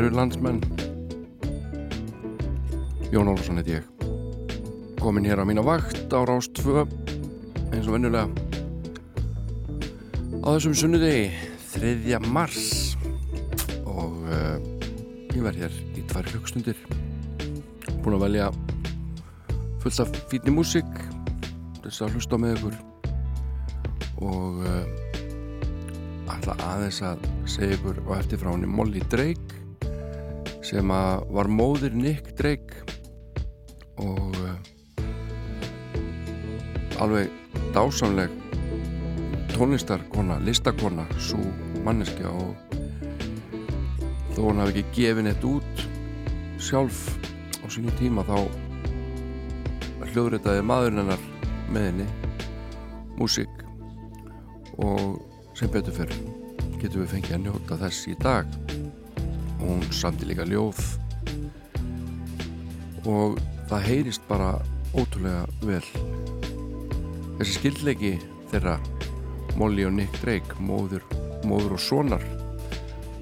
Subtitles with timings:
[0.00, 0.60] kæru landsmenn?
[3.12, 3.84] Jón Ólfsson heit ég.
[4.96, 6.86] Komin hér á mína vakt á Rás 2
[7.68, 8.24] eins og vennulega
[10.40, 11.28] á þessum sunnudegi
[11.74, 12.16] 3.
[12.32, 12.96] mars
[13.84, 14.56] og uh,
[15.36, 16.80] ég verð hér í tvær klukkstundir
[18.00, 18.48] búin að velja
[19.84, 20.88] fullt af fítni músík
[21.84, 22.80] þess að hlusta með ykkur.
[24.24, 24.84] Og uh,
[26.32, 29.49] ætla aðeins að segja ykkur og eftir frá henni Molly Drake
[30.70, 32.84] sem að var móðir Nick Drake.
[34.00, 34.54] Og uh,
[37.02, 37.30] alveg
[37.74, 38.30] dásamleg
[39.50, 41.42] tónlistarkona, listakona svo
[41.84, 42.30] manneskja.
[42.30, 42.54] Og
[44.36, 45.86] þó hann hafi ekki gefið neitt út
[46.62, 47.08] sjálf
[47.60, 48.38] á sínu tíma þá
[50.10, 51.26] hljóðritaði maðurinn hennar
[51.70, 52.06] með henni
[53.18, 53.66] músík.
[54.80, 55.18] Og
[55.58, 56.20] sem betur fyrir
[56.80, 58.79] getum við fengið að njóta þess í dag
[59.60, 60.80] hún samti líka ljóð.
[63.08, 63.38] Og
[63.70, 64.54] það heyrist bara
[64.96, 65.84] ótrúlega vel.
[67.38, 68.14] Þessi skildleiki
[68.50, 68.78] þeirra
[69.60, 71.04] Molly og Nick Drake móður,
[71.48, 72.24] móður og sonar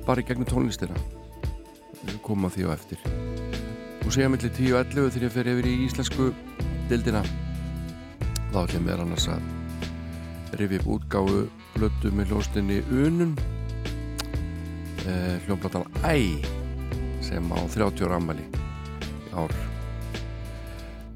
[0.06, 0.96] bara í gegnum tónlistina.
[2.04, 3.04] Við komum að því á eftir.
[4.06, 6.30] Og segja millir 10 og 11 þegar ég fer yfir í íslensku
[6.88, 7.20] dildina
[8.48, 11.40] þá ætlum við annars að rifi upp útgáfu
[11.74, 13.34] blötu með hljóstinni Unun
[15.08, 16.44] eh, hljómblatan Æ
[17.24, 18.44] sem á 30 ára ammali
[19.34, 19.52] ár.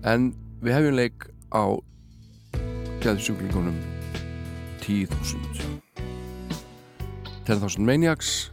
[0.02, 0.32] En
[0.64, 1.64] við hefum leik á
[3.04, 3.78] gæðsjúklingunum
[4.82, 5.80] 10.000
[7.46, 8.50] 10.000 Maniacs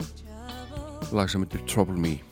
[1.14, 2.29] lag sem heitir Trouble Me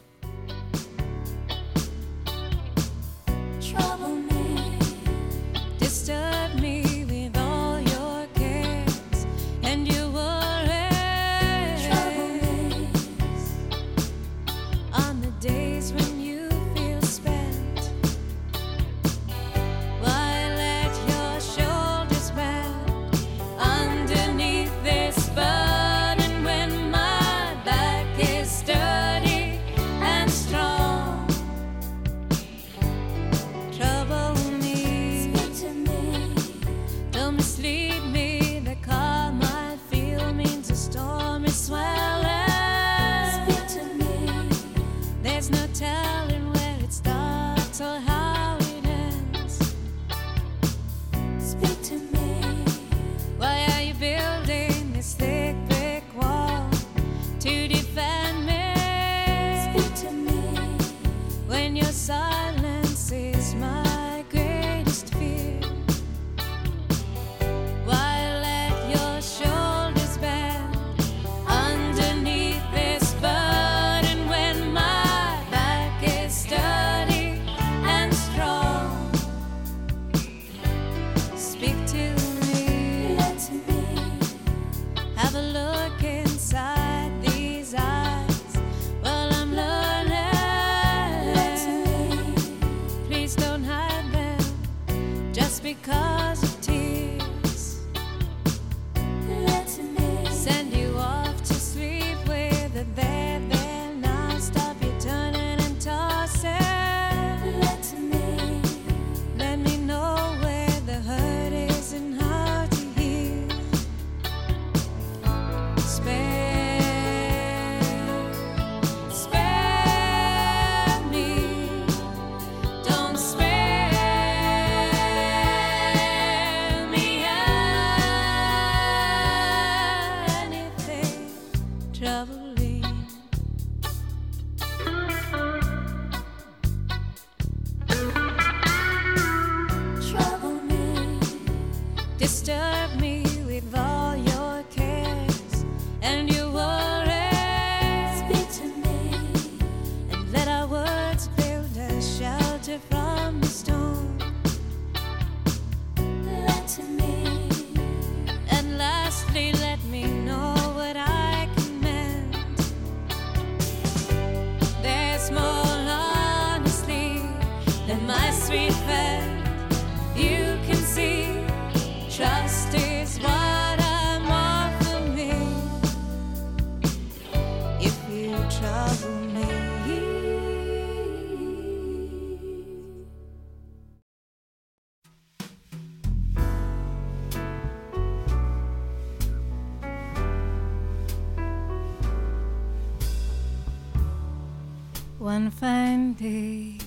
[195.20, 196.78] One fine day,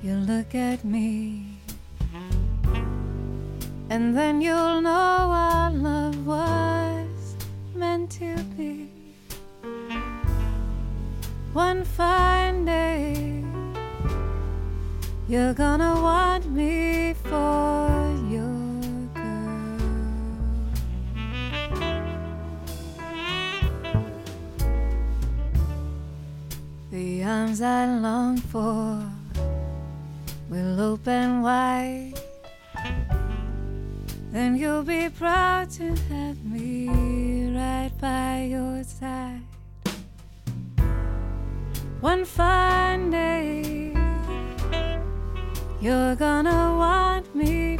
[0.00, 1.58] you'll look at me,
[3.90, 7.36] and then you'll know what love was
[7.74, 8.88] meant to be.
[11.52, 13.42] One fine day,
[15.26, 17.91] you're gonna want me for
[27.32, 29.00] Arms I long for
[30.50, 32.12] will open wide.
[34.30, 39.40] Then you'll be proud to have me right by your side.
[42.02, 43.94] One fine day,
[45.80, 47.71] you're gonna want me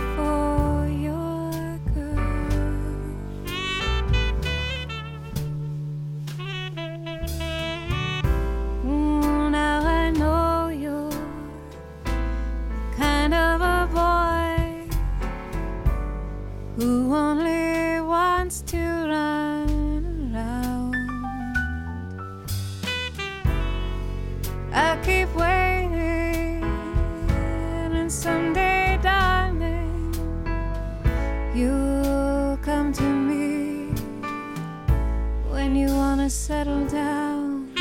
[36.43, 37.73] settle down.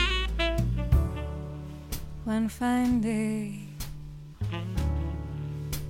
[2.25, 3.61] One fine day,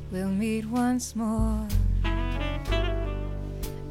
[0.09, 1.67] we'll meet once more.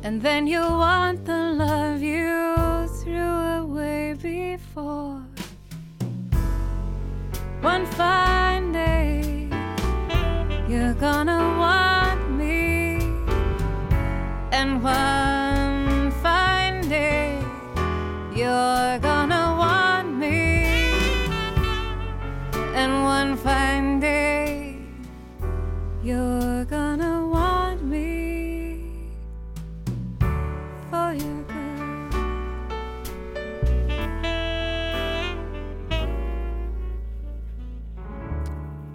[0.02, 2.56] And then you'll want the love you
[3.02, 5.20] threw away before.
[7.60, 9.50] One fine day,
[10.70, 12.96] you're gonna want me.
[14.52, 15.29] And one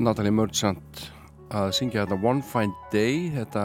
[0.06, 1.00] Natalie Merchant
[1.56, 3.64] að syngja þetta One Fine Day þetta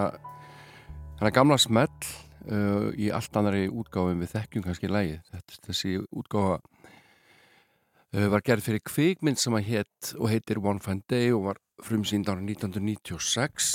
[1.21, 5.19] hana gamla smell uh, í allt annari útgáfum við þekkjum kannski lægi
[5.67, 11.29] þessi útgáfa uh, var gerð fyrir kvikmynd sem að hétt og heitir One Fine Day
[11.37, 13.71] og var frumsýnd ára 1996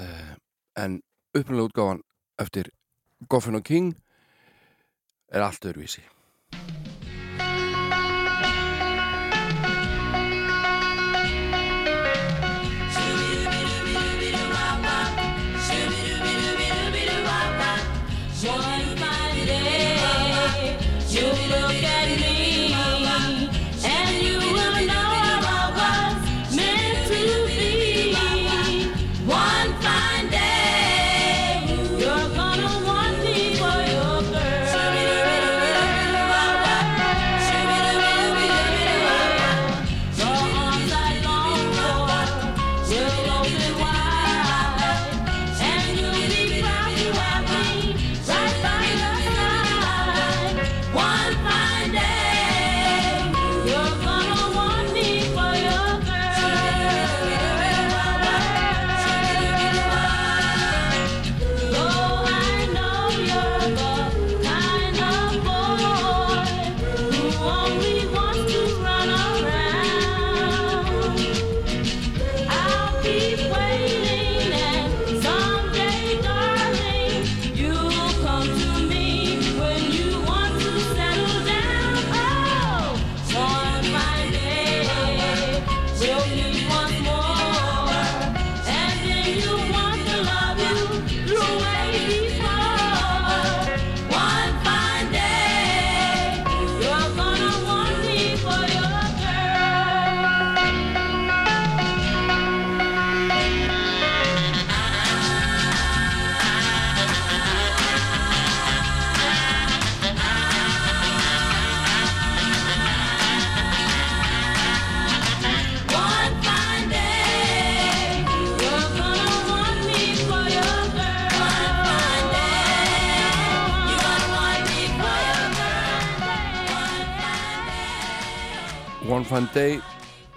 [0.00, 0.34] uh,
[0.80, 1.00] en
[1.36, 2.04] upprunalega útgáfan
[2.40, 2.72] eftir
[3.28, 3.92] Goffin og King
[5.28, 6.04] er allt öðruvísi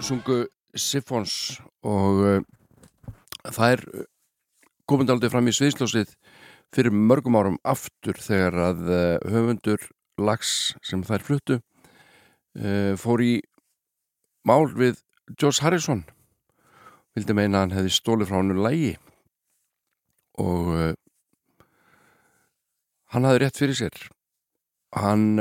[0.09, 1.33] sungu Siphons
[1.85, 2.39] og uh,
[3.45, 3.81] það er
[4.89, 6.15] komandi aldrei fram í sviðsljósið
[6.73, 9.85] fyrir mörgum árum aftur þegar að uh, höfundur
[10.19, 13.35] lags sem þær fluttu uh, fór í
[14.49, 14.97] mál við
[15.35, 16.05] George Harrison.
[17.13, 18.95] Vildi meina að hann hefði stólið frá hannu lægi
[20.39, 20.69] og
[23.13, 23.97] hann hafði rétt fyrir sér.
[24.95, 25.35] Hann,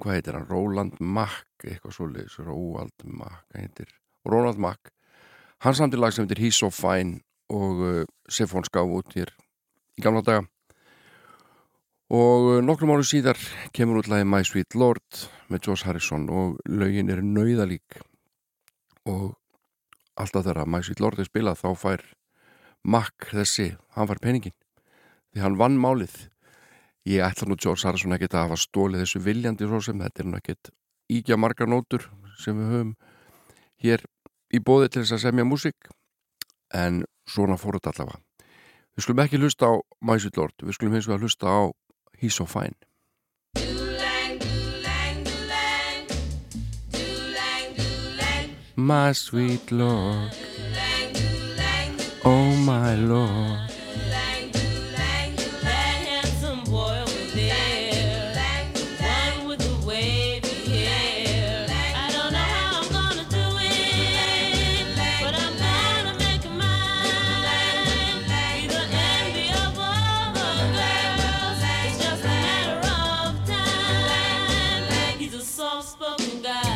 [0.00, 0.48] hvað heitir hann?
[0.50, 3.92] Roland Mack, eitthvað svoleiðis Roald Mack, heitir
[4.28, 4.90] Ronald Mack,
[5.64, 7.20] hann samti lag sem heitir He's So Fine
[7.52, 9.32] og uh, Sifón skaf út hér
[9.98, 10.46] í gamla daga.
[12.14, 13.38] Og uh, nokkrum ári síðar
[13.76, 18.00] kemur út lagi My Sweet Lord með George Harrison og lögin er nauðalík.
[19.08, 19.34] Og
[20.16, 22.04] alltaf þegar My Sweet Lord er spilað þá fær
[22.84, 24.56] Mack þessi, hann fær peningin
[25.34, 26.14] því hann vann málið
[27.08, 30.28] ég ætla nú George Harrison ekkert að hafa stólið þessu viljandi svo sem þetta er
[30.30, 30.70] nú ekkert
[31.12, 32.08] íkja margar nótur
[32.40, 32.94] sem við höfum
[33.84, 34.06] hér
[34.54, 35.90] í bóði til þess að semja músík
[36.74, 38.22] en svona fór þetta allavega.
[38.94, 41.62] Við skulum ekki hlusta á My Sweet Lord við skulum hins vegar hlusta á
[42.20, 42.78] He's So Fine.
[48.76, 50.34] My sweet Lord
[52.24, 53.73] Oh my Lord
[76.24, 76.73] that.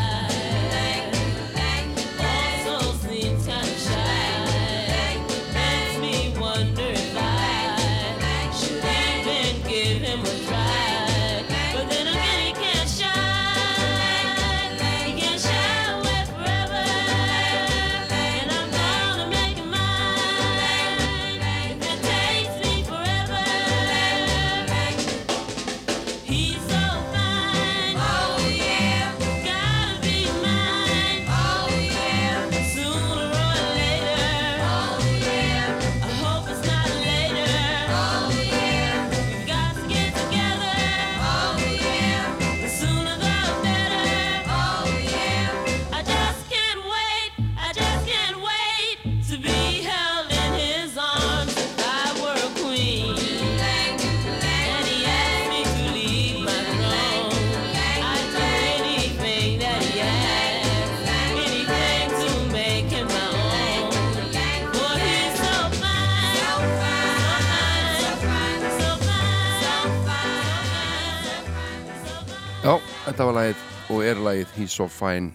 [73.19, 75.33] Þetta var lagið og er lagið He's So Fine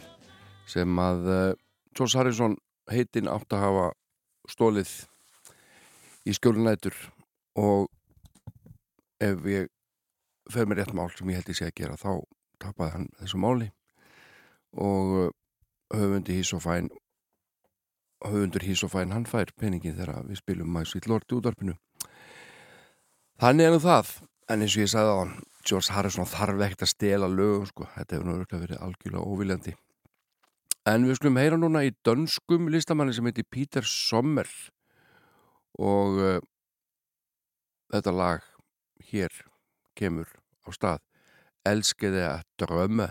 [0.72, 1.40] sem að uh,
[1.92, 2.54] George Harrison
[2.88, 3.88] heitinn átt að hafa
[4.48, 4.94] stólið
[6.24, 6.96] í skjólunætur
[7.60, 7.90] og
[9.20, 9.68] ef ég
[10.56, 12.24] fer með rétt mál sem ég held ég sé að gera þá
[12.64, 13.72] tapaði hann þessu máli.
[14.80, 15.30] Og uh,
[15.92, 16.88] höfundi He's So Fine
[18.24, 21.76] höfundur He's So Fine hann fær peningin þegar við spilum My Sweet Lord útvarpinu.
[23.44, 26.86] Þannig er nú það en eins og ég sagði á hann George Harrison þarf ekkert
[26.86, 27.88] að stela lögum sko.
[27.96, 29.76] þetta hefur örugglega verið algjörlega óviljandi.
[30.92, 34.50] En við skulum heyra núna í dönskum listamanni sem heitir Peter Sommer
[35.80, 36.40] og uh,
[37.94, 38.44] þetta lag
[39.08, 39.32] hér
[39.96, 40.28] kemur
[40.68, 41.00] á stað.
[41.64, 43.08] Elskiði að drömme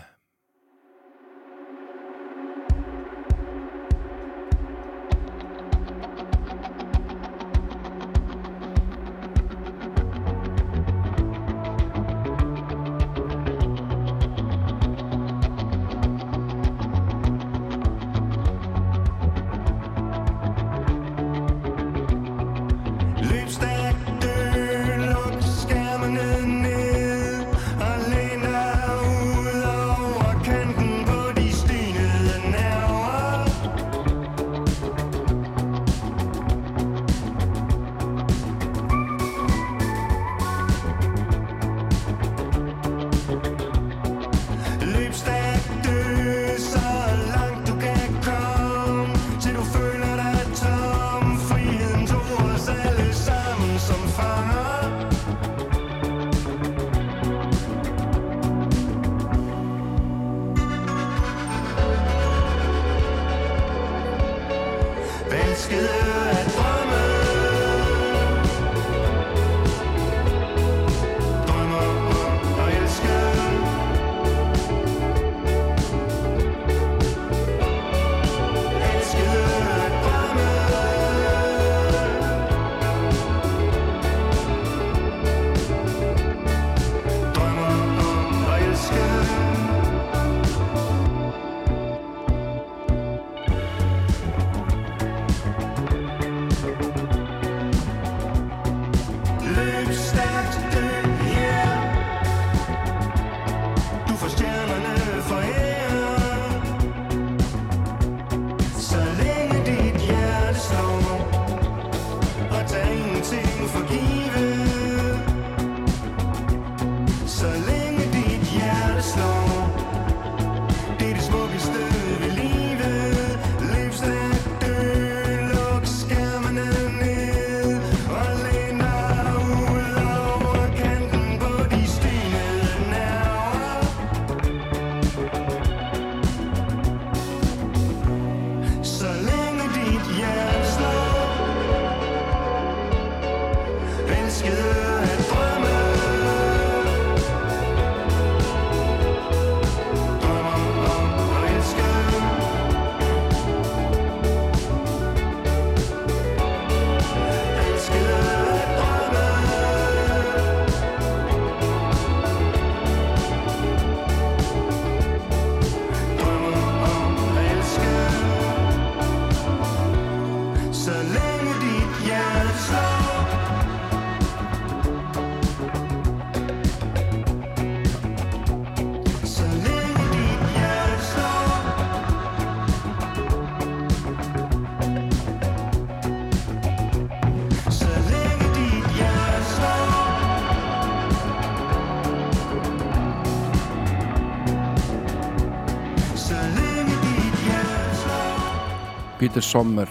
[199.23, 199.87] Peter Sommer.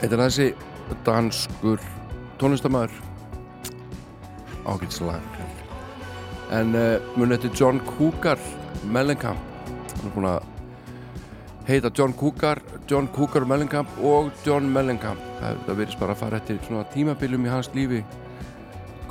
[0.00, 0.44] Þetta er þessi
[1.04, 1.82] danskur
[2.40, 2.94] tónlistamæður
[4.64, 5.26] ágætslag
[6.56, 8.40] en uh, mun þetta John Cougar
[8.88, 9.42] Mellencamp.
[9.66, 10.48] Hann er búin að
[11.68, 15.20] heita John Cougar John Cougar Mellencamp og John Mellencamp.
[15.42, 18.00] Það, það verðist bara að fara eftir svona tímabilum í hans lífi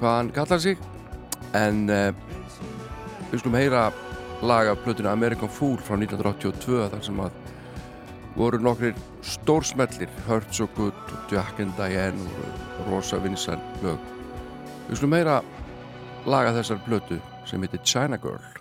[0.02, 0.82] hvað hann kallar sig.
[1.54, 2.10] En uh,
[3.30, 3.86] við skulum heyra
[4.42, 7.42] laga plötuna American Fool frá 1982 þar sem að
[8.34, 8.98] voru nokkrir
[9.32, 12.30] stórsmellir Hurt So Good og Jack and Diane
[12.80, 14.00] og rosa vinsæl lög
[14.90, 15.38] við skulum heyra
[16.26, 18.61] laga þessar plötu sem heitir China Girl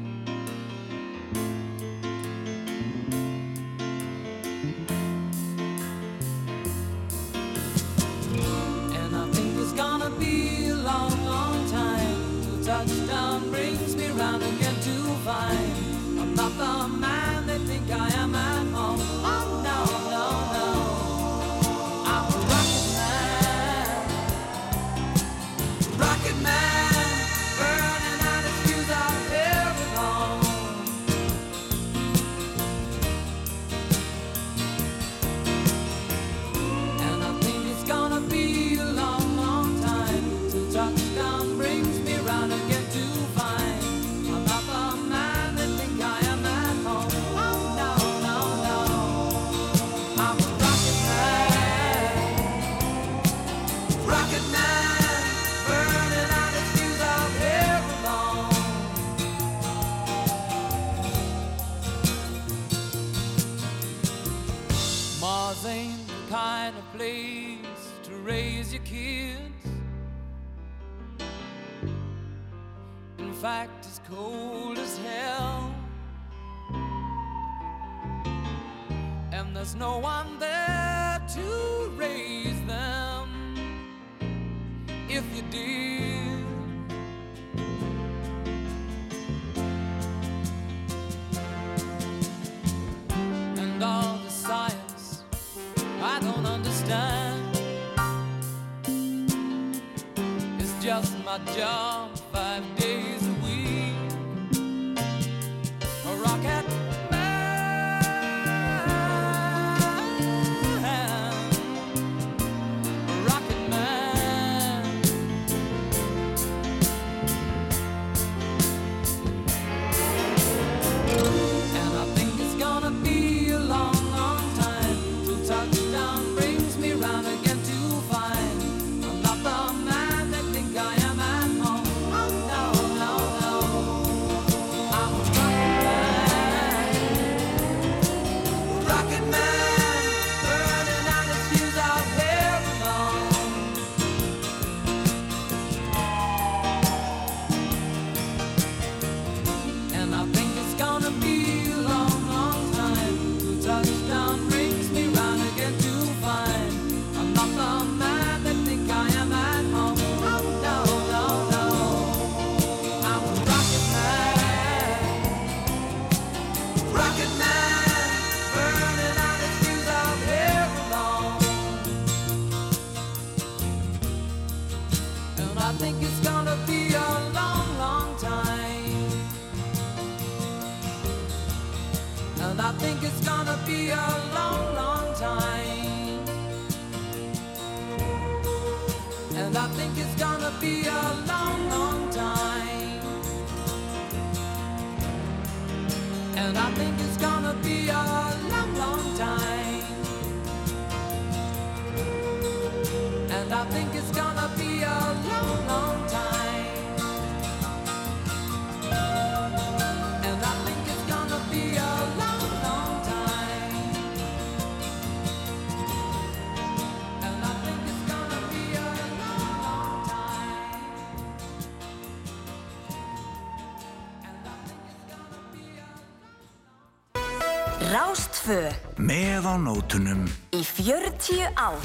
[229.51, 230.23] á nótunum.
[230.55, 231.83] Í 40 ár.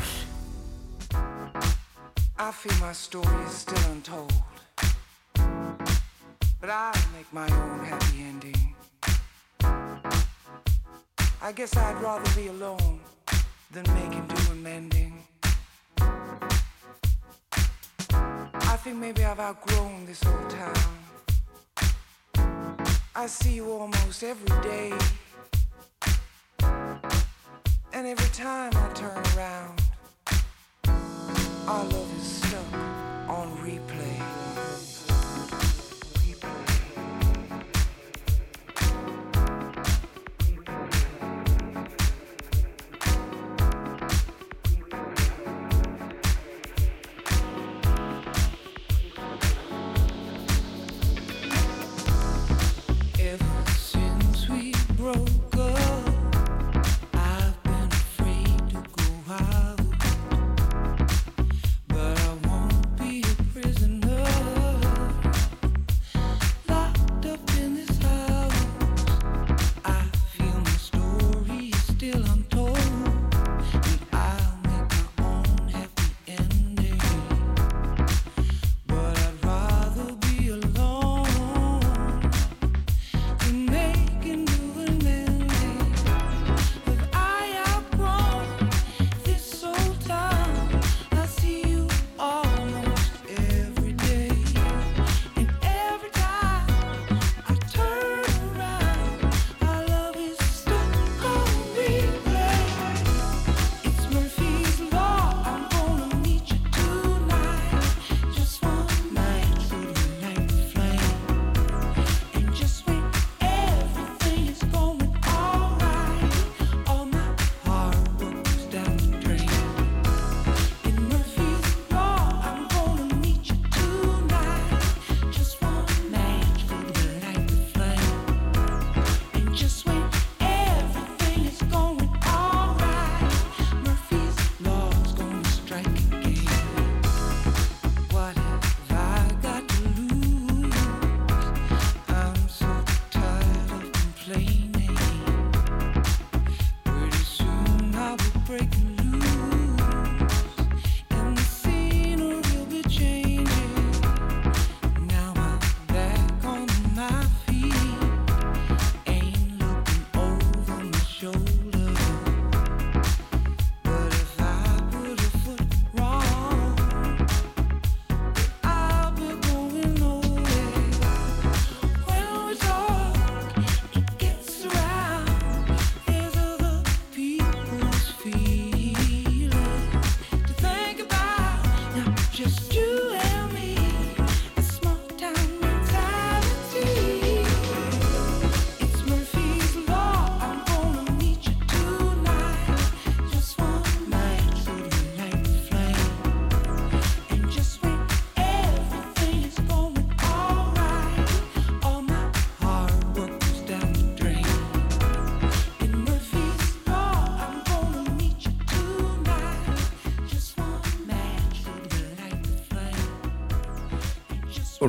[2.38, 4.32] I feel my story is still untold.
[6.60, 8.74] But I'll make my own happy ending.
[11.42, 13.00] I guess I'd rather be alone
[13.72, 15.12] than making do amending
[18.72, 20.92] I think maybe I've outgrown this old town.
[23.14, 24.92] I see you almost every day.
[27.96, 29.80] And every time I turn around,
[31.66, 32.15] I love you.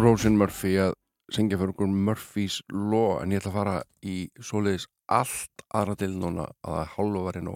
[0.02, 0.94] Rosin Murphy að
[1.34, 6.14] syngja fyrir okkur Murphys Law en ég ætla að fara í svoleiðis allt aðra til
[6.16, 7.56] núna að hálfa var ég nú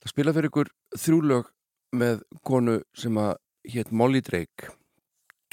[0.00, 1.50] að spila fyrir ykkur þrjú lög
[2.00, 3.32] með konu sem að
[3.70, 4.70] hétt Molly Drake.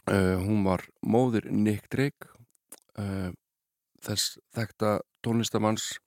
[0.08, 2.30] Uh, hún var móðir Nick Drake
[3.02, 3.34] uh,
[4.06, 5.98] þess þekta tónlistamanns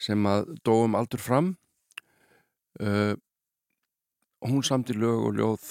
[0.00, 1.52] sem að dóum aldur fram.
[2.80, 3.12] Uh,
[4.44, 5.68] hún samti lög og ljóð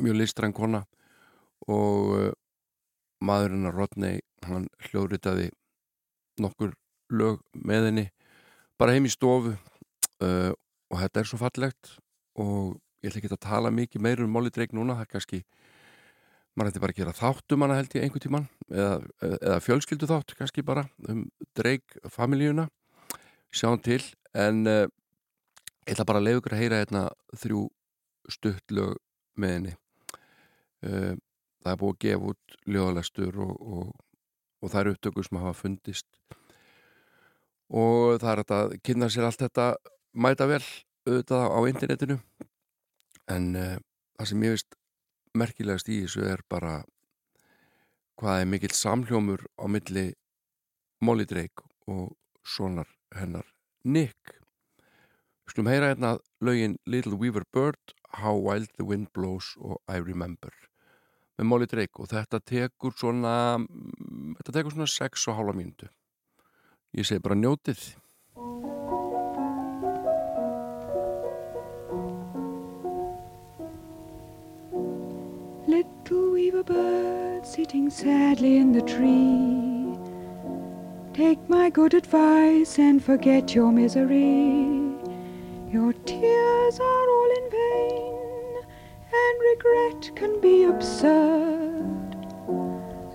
[0.00, 0.86] mjög listræn kona
[1.70, 2.30] og uh,
[3.22, 5.50] maðurinn að Rodney hann hljóðritaði
[6.42, 6.72] nokkur
[7.12, 8.06] lög með henni
[8.80, 10.52] bara heim í stofu uh,
[10.90, 11.96] og þetta er svo fallegt
[12.40, 15.42] og ég ætla ekki að tala mikið meir um Molly Drake núna, það er kannski
[16.52, 20.08] maður ætti bara að gera þátt um hana held ég einhvern tíman eða, eða fjölskyldu
[20.10, 21.24] þátt kannski bara um
[21.56, 22.68] Drake familíuna.
[23.52, 24.02] Sjáum til
[24.36, 24.86] en uh,
[25.86, 27.04] ég ætla bara að leiða ykkur að heyra hérna
[27.40, 27.66] þrjú
[28.32, 28.96] stutt lög
[29.40, 29.74] með henni.
[30.82, 31.14] Uh,
[31.62, 33.90] það er búið að gefa út ljóðalestur og, og,
[34.62, 36.08] og það eru upptökur sem hafa fundist.
[37.72, 39.68] Og það er að kynna sér allt þetta
[40.12, 40.62] mæta vel
[41.06, 42.18] auðvitað á internetinu.
[43.32, 43.76] En uh,
[44.18, 44.78] það sem ég veist
[45.38, 46.82] merkilegast í þessu er bara
[48.20, 50.12] hvað er mikill samhljómur á milli
[51.02, 52.12] Molly Drake og
[52.46, 53.48] sonar hennar
[53.82, 54.36] Nick.
[55.42, 56.12] Við skulum heyra hérna
[56.44, 60.52] lögin Little Weaver Bird, How Wild the Wind Blows og I Remember
[61.38, 65.90] með Molly Drake og þetta tekur svona mm, þetta tekur svona 6 og hálfa mínútu
[66.96, 67.84] ég segi bara njótið
[75.72, 79.94] Little weaver bird sitting sadly in the tree.
[81.14, 84.58] Take my good advice and forget your misery.
[85.70, 87.71] Your tears are all in vain,
[89.50, 92.16] regret can be absurd.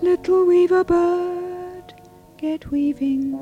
[0.02, 1.94] Little weaver bird,
[2.36, 3.32] get weaving.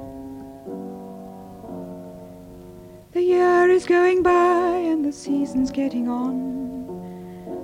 [3.12, 6.56] The year is going by and the season's getting on.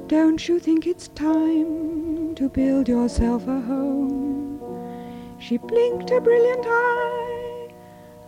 [0.06, 4.60] Don't you think it's time to build yourself a home?
[5.38, 7.68] She blinked a brilliant eye.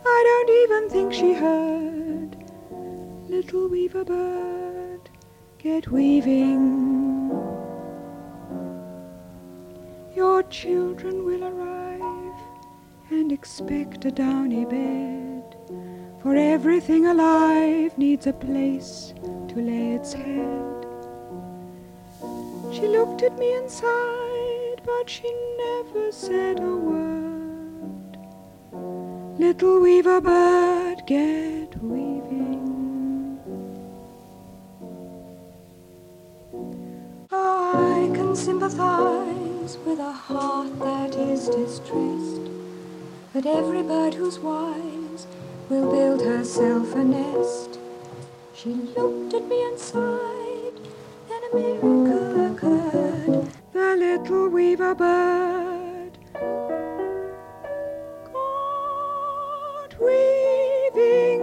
[0.04, 2.36] I don't even think she heard.
[3.28, 4.63] Little weaver bird,
[5.64, 7.30] get weaving.
[10.14, 12.38] Your children will arrive
[13.08, 15.56] and expect a downy bed.
[16.20, 19.14] For everything alive needs a place
[19.48, 20.86] to lay its head.
[22.70, 28.18] She looked at me and sighed, but she never said a word.
[29.38, 32.23] Little weaver bird, get weaving.
[37.36, 42.50] I can sympathize with a heart that is distressed.
[43.32, 45.26] But every bird who's wise
[45.68, 47.78] will build herself a nest.
[48.54, 50.78] She looked at me and sighed,
[51.28, 53.48] then a miracle occurred.
[53.72, 56.12] The little weaver bird
[58.32, 61.33] got weaving.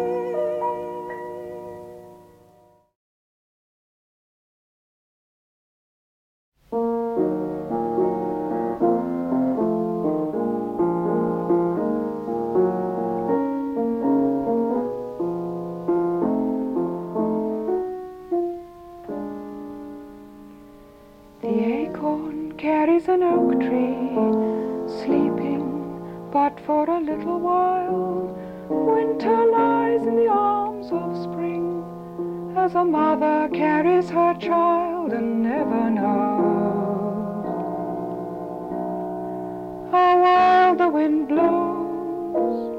[23.01, 28.37] Carries an oak tree, sleeping but for a little while.
[28.69, 31.83] Winter lies in the arms of spring,
[32.55, 36.41] as a mother carries her child and never knows
[39.91, 42.70] how wild the wind blows.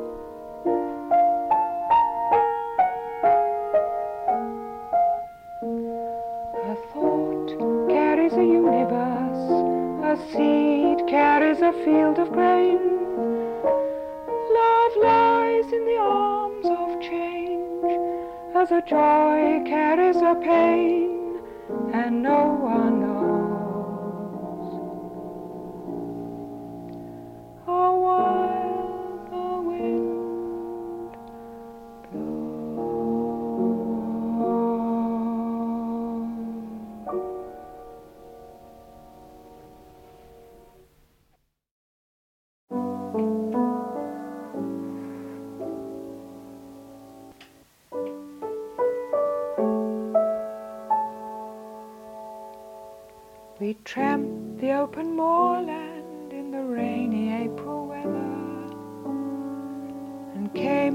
[10.31, 12.79] Seed carries a field of grain.
[14.61, 17.93] Love lies in the arms of change,
[18.55, 21.41] as a joy carries a pain,
[21.93, 23.12] and no one knows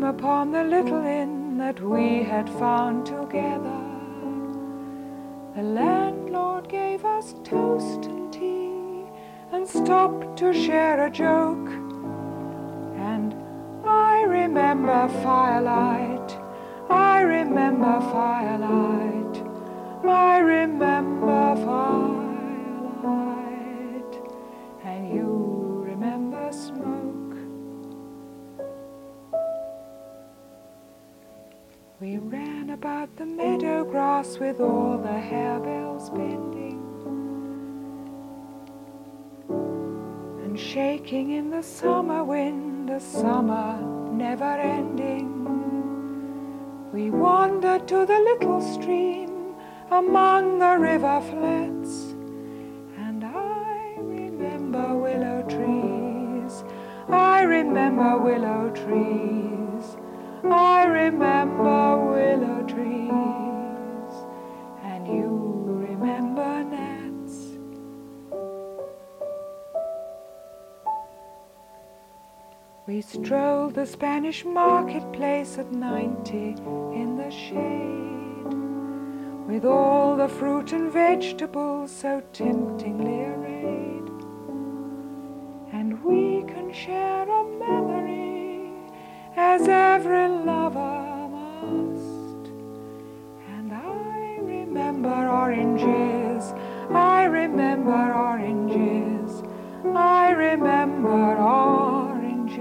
[0.08, 3.82] upon the little inn that we had found together.
[5.53, 9.03] The landlord gave us toast and tea
[9.51, 11.70] and stopped to share a joke.
[13.12, 13.36] And
[13.86, 16.38] I remember firelight,
[16.89, 19.43] I remember firelight,
[20.05, 22.16] I remember firelight,
[32.08, 36.80] We ran about the meadow grass with all the harebells bending
[40.41, 43.82] and shaking in the summer wind, a summer
[44.14, 45.34] never ending.
[46.93, 49.53] We wandered to the little stream
[49.91, 52.16] among the river flats,
[53.05, 56.64] and I remember willow trees.
[57.10, 59.37] I remember willow trees.
[60.52, 64.14] I remember willow trees,
[64.84, 65.28] and you
[65.89, 67.58] remember gnats.
[72.88, 76.56] We strolled the Spanish marketplace at ninety
[76.93, 78.54] in the shade,
[79.48, 84.10] with all the fruit and vegetables so temptingly arrayed.
[85.74, 87.97] And we can share a memory
[89.60, 92.51] as every lover must.
[93.55, 96.53] And I remember oranges,
[96.91, 99.41] I remember oranges,
[99.95, 102.53] I remember oranges,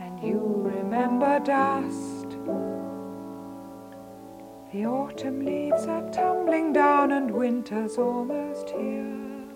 [0.00, 2.28] and you remember dust.
[4.72, 9.48] The autumn leaves are tumbling down and winter's almost here.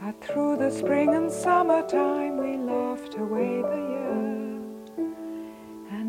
[0.00, 4.45] But through the spring and summertime we laughed away the year.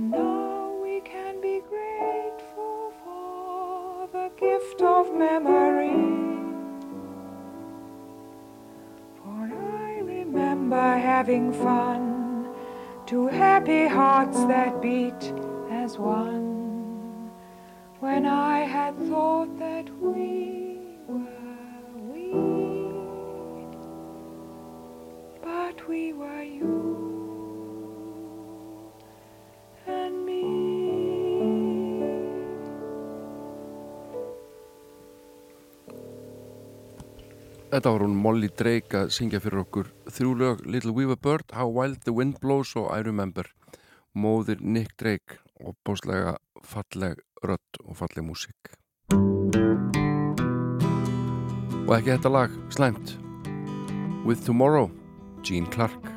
[0.10, 5.92] Now we can be grateful for the gift of memory.
[9.18, 9.52] For
[9.84, 12.48] I remember having fun
[13.08, 15.34] to happy hearts that beat
[15.72, 17.30] as one.
[18.00, 21.28] When I had thought that we were
[22.12, 22.32] we,
[25.44, 27.07] but we were you
[37.78, 41.70] Þetta var hún Molly Drake að syngja fyrir okkur þrjú lög Little Weaver Bird, How
[41.70, 43.46] Wild the Wind Blows og I Remember.
[44.18, 48.74] Móðir Nick Drake og bóstlega falleg rödd og falleg músík.
[51.86, 53.14] Og ekki þetta lag slæmt.
[54.26, 54.90] With Tomorrow
[55.46, 56.10] Gene Clark.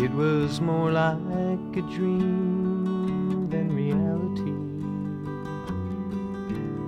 [0.00, 2.73] It was more like a dream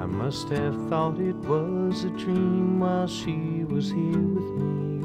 [0.07, 5.01] I must have thought it was a dream while she was here with me.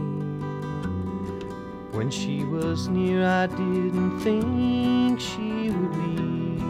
[1.98, 6.62] When she was near, I didn't think she would leave.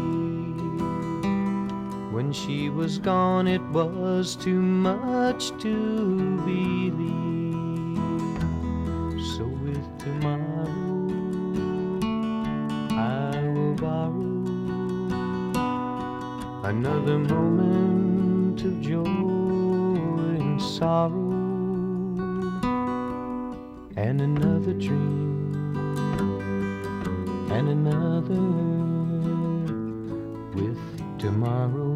[2.14, 7.98] When she was gone, it was too much to believe.
[9.36, 11.10] So with tomorrow,
[12.96, 14.32] I will borrow
[16.64, 17.71] another moment
[18.82, 21.32] joy and sorrow,
[23.96, 25.54] and another dream,
[27.52, 28.42] and another
[30.56, 30.80] with
[31.20, 31.90] tomorrow.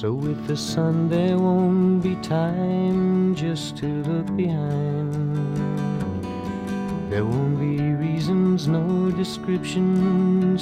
[0.00, 5.14] So with the sun there won't be time just to look behind.
[7.10, 9.10] There won't be reasons, no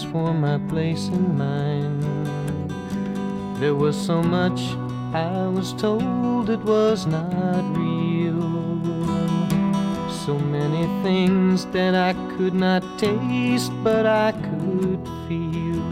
[0.04, 2.00] for my place in mine.
[3.60, 4.60] There was so much
[5.14, 8.40] I was told it was not real.
[10.24, 15.82] So many things that I could not taste, but I could feel.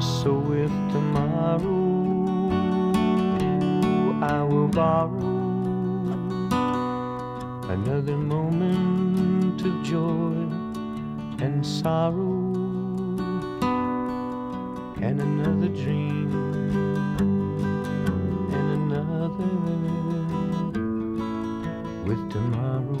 [0.00, 1.78] So with tomorrow,
[4.20, 5.38] I will borrow
[7.68, 10.34] another moment of joy
[11.40, 12.47] and sorrow,
[15.08, 16.28] and another dream.
[18.52, 19.48] And another
[22.04, 22.98] with tomorrow.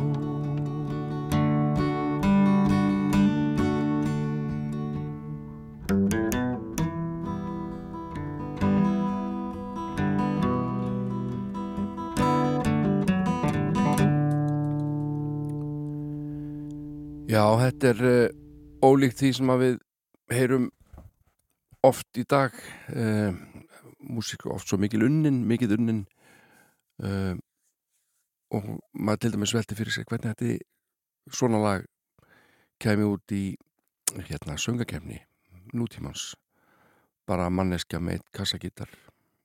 [17.28, 18.28] Já, þetta er uh,
[18.80, 19.74] ólíkt því sem að við
[20.32, 20.70] heyrum
[21.86, 22.54] oft í dag
[22.94, 23.34] uh,
[23.98, 26.04] músík er oft svo mikil unnin, mikil unnin
[27.04, 27.34] uh,
[28.54, 31.86] og maður til dæmis velti fyrir sig hvernig þetta svona lag
[32.80, 33.56] kemi út í
[34.16, 35.20] hérna söngakefni
[35.76, 36.32] nútímans.
[37.28, 38.88] Bara manneskja með kassagítar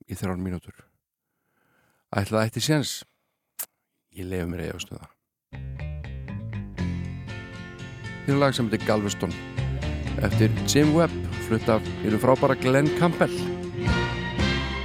[0.08, 0.86] í þrjár mínútur.
[2.16, 2.94] Ætla það eitt í séns?
[4.14, 5.08] Ég lefi mér eða stuða
[8.24, 9.34] Þetta er lag sem heitir Galveston
[10.24, 13.34] eftir Jim Webb flutt af hérna frábæra Glenn Campbell.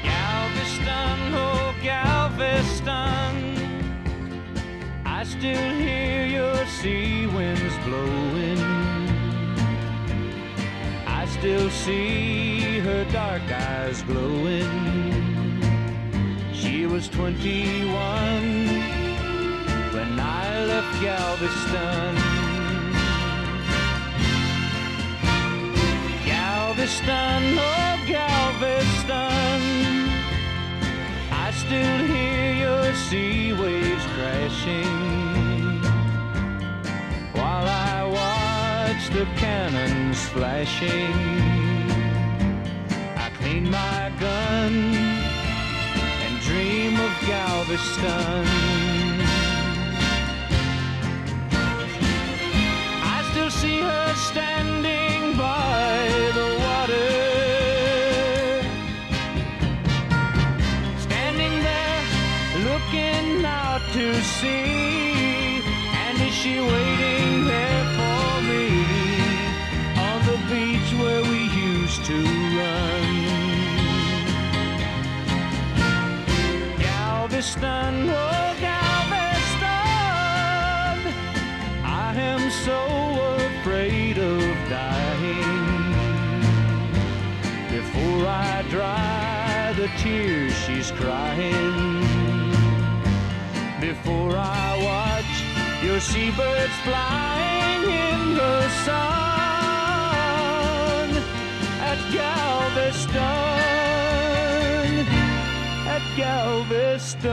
[0.04, 3.34] Galveston, oh Galveston
[5.06, 8.60] I still hear your sea winds blowing.
[11.06, 14.72] I still see her dark eyes glowing.
[16.52, 17.88] She was 21
[19.94, 22.37] when I left Galveston
[26.78, 29.62] Galveston, oh Galveston.
[31.32, 35.82] I still hear your sea waves crashing.
[37.32, 41.90] While I watch the cannons flashing.
[43.16, 44.72] I clean my gun
[46.22, 48.46] and dream of Galveston.
[53.02, 56.47] I still see her standing by the
[64.44, 68.84] And is she waiting there for me
[69.98, 72.22] On the beach where we used to
[72.56, 73.08] run?
[76.78, 79.68] Galveston, oh Galveston
[81.84, 82.80] I am so
[83.60, 85.92] afraid of dying.
[87.72, 91.97] Before I dry the tears she's crying
[94.08, 95.34] Before I watch
[95.84, 100.08] your seabirds flying in the sun.
[101.90, 103.18] At Galveston
[105.86, 107.28] At Galveston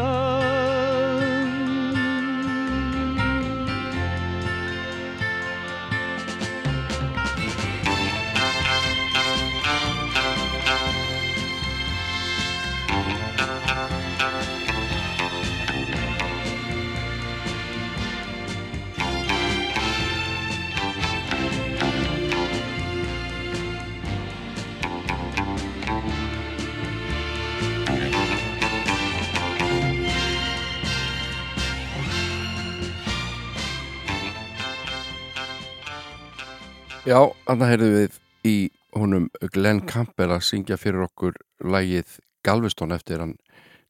[37.05, 38.15] Já, þannig heyrðum við
[38.49, 38.53] í
[38.97, 43.35] honum Glenn Campbell að syngja fyrir okkur lagið Galveston eftir hann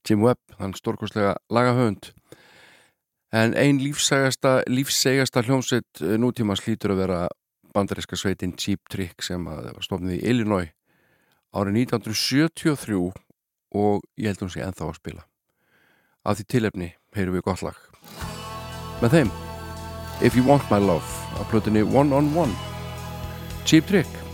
[0.04, 2.10] Jim Webb, hann stórkostlega lagahöfund.
[3.32, 7.22] En ein lífsegasta, lífsegasta hljómsveit eh, nútíma slítur að vera
[7.72, 10.76] bandaríska sveitin Cheap Trick sem að stofnið í Illinois
[11.56, 15.28] árið 1973 og ég held hún sé ennþá að spila.
[16.28, 17.80] Af því tilefni heyrum við gott lag.
[19.00, 19.36] Með þeim
[20.20, 21.08] If You Want My Love
[21.40, 22.75] á plötunni One on One
[23.66, 24.25] Cheap Trick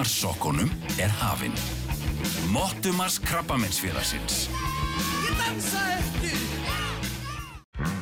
[0.00, 1.52] Mottumarssokkonum er hafinn.
[2.48, 4.48] Mottumars krabbamennsfélagsins.
[5.26, 6.38] Ég dansa eftir!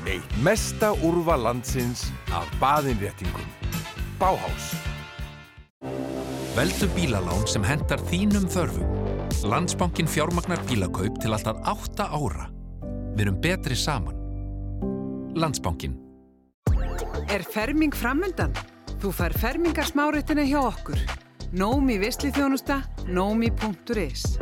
[0.06, 3.50] Eitt mesta úrva landsins af baðinréttingum.
[4.20, 4.70] Báhás.
[6.54, 8.94] Veldu bílalán sem hendar þínum þörfum.
[9.50, 12.46] Landsbankin fjármagnar bílakaup til alltaf 8 ára.
[13.18, 14.14] Við erum betri saman.
[15.34, 15.98] Landsbankin.
[17.26, 18.54] Er ferming framöndan?
[19.02, 21.17] Þú fær fermingarsmáritina hjá okkur.
[21.52, 24.36] Nómi Vestlithjónusta, nómi.is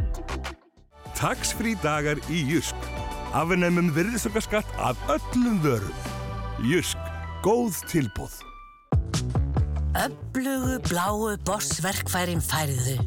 [1.15, 2.89] Taksfrí dagar í Jysk.
[3.31, 5.95] Afnæmum virðisökkarskatt af öllum vörum.
[6.67, 6.99] Jysk.
[7.47, 8.35] Góð tilbúð.
[9.95, 12.99] Öflugu bláu borsverkfærin færðu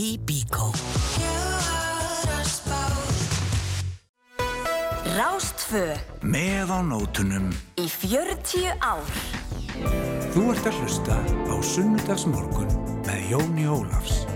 [0.00, 0.72] í Bíkó.
[5.12, 5.84] Rástfö
[6.24, 9.12] með á nótunum í 40 ár.
[10.32, 11.20] Þú ert að hlusta
[11.52, 12.91] á sunnudagsmorgun
[13.32, 14.31] Jóni Ólafs.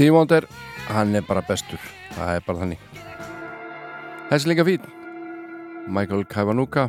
[0.00, 0.46] Steve Wonder,
[0.88, 1.76] hann er bara bestur.
[2.14, 2.84] Það er bara þannig.
[4.30, 4.86] Þessi líka fín.
[5.92, 6.86] Michael Kavanuka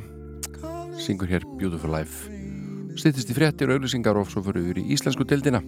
[0.96, 2.32] syngur hér Beautiful Life.
[2.96, 5.60] Stýttist í frettir og auðvisingar og svo fyrir við í íslensku deildina.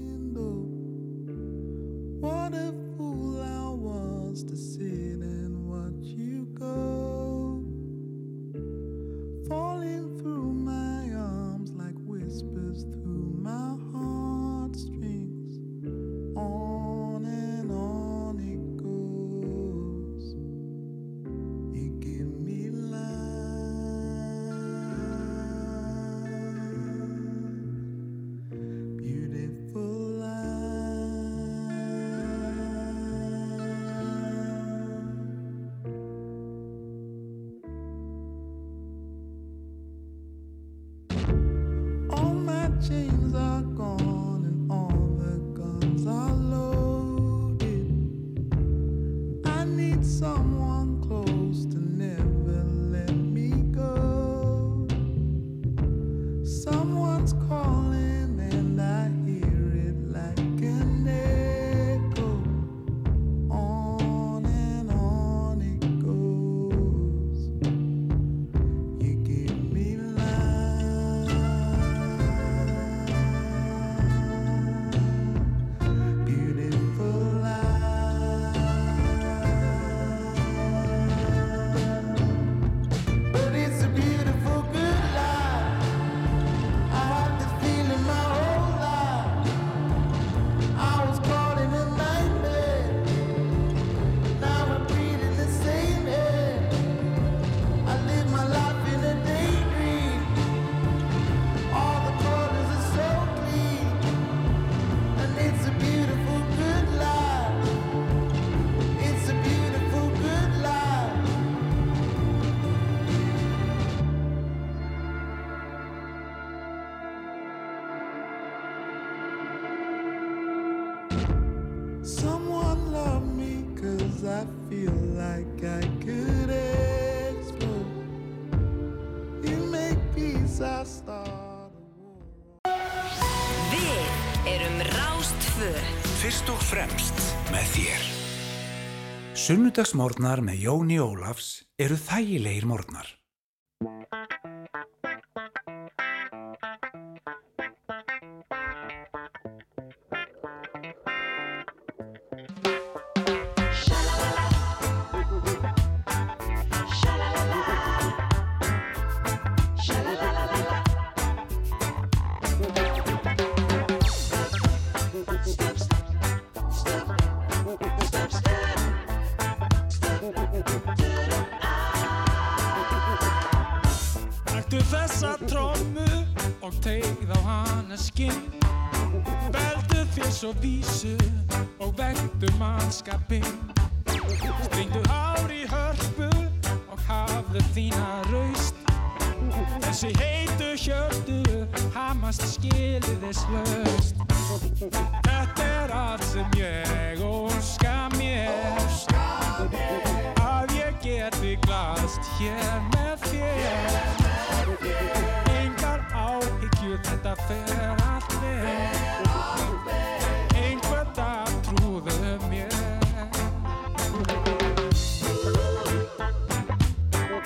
[139.73, 141.47] Sunnudagsmórnar með Jóni Ólafs
[141.81, 143.02] eru þægilegir mórnar.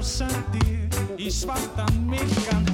[0.00, 0.60] þá sendi
[1.20, 2.64] í svartan myrkan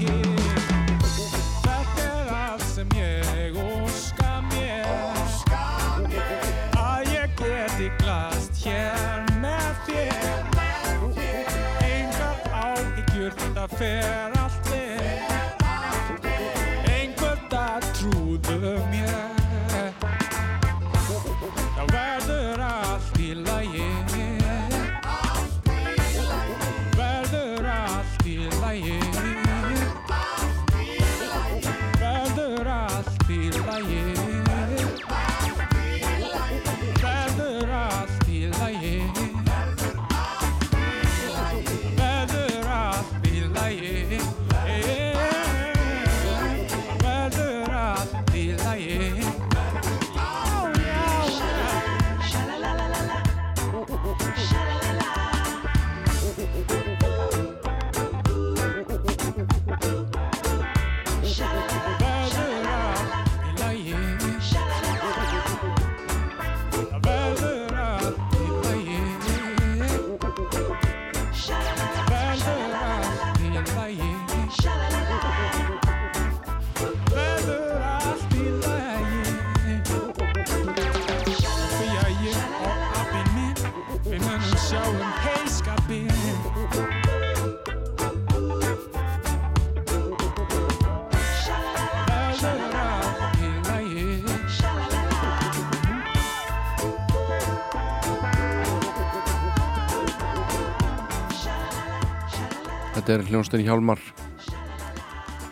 [103.17, 104.01] er hljónstein Hjálmar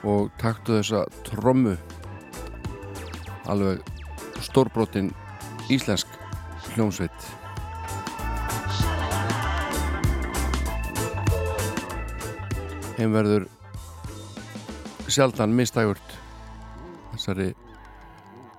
[0.05, 1.79] og taktu þessa trommu.
[3.49, 3.81] Alveg
[4.45, 5.09] stórbrotin
[5.73, 6.11] íslensk
[6.75, 7.27] hljónsveit
[12.99, 13.49] Heim verður
[15.11, 16.15] sjaldan mistægurt
[17.15, 17.49] þessari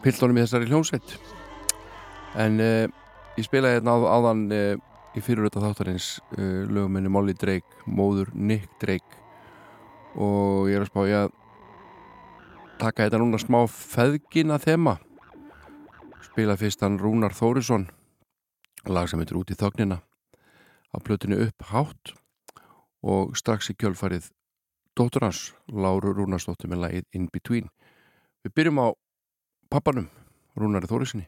[0.04, 1.16] pildónum í þessari hljónsveit
[2.42, 2.84] en uh,
[3.38, 8.68] ég spilaði hérna á, áðan uh, í fyrirröta þáttarins uh, löguminni Molly Drake, móður Nick
[8.82, 9.22] Drake.
[10.16, 11.34] Og ég er að spá ég að
[12.80, 14.98] taka þetta núna smá feðgina þema.
[16.26, 17.88] Spila fyrst hann Rúnar Þórisson
[18.92, 20.02] lag sem heitir út í þögnina
[20.92, 22.16] á plötinu upp hátt.
[23.06, 24.32] Og strax í kjölfarið
[24.98, 27.70] dóttur hans, Láru Rúnarsdóttir með lagið In Between.
[28.44, 28.88] Við byrjum á
[29.70, 30.10] pappanum
[30.58, 31.28] Rúnari Þórisinni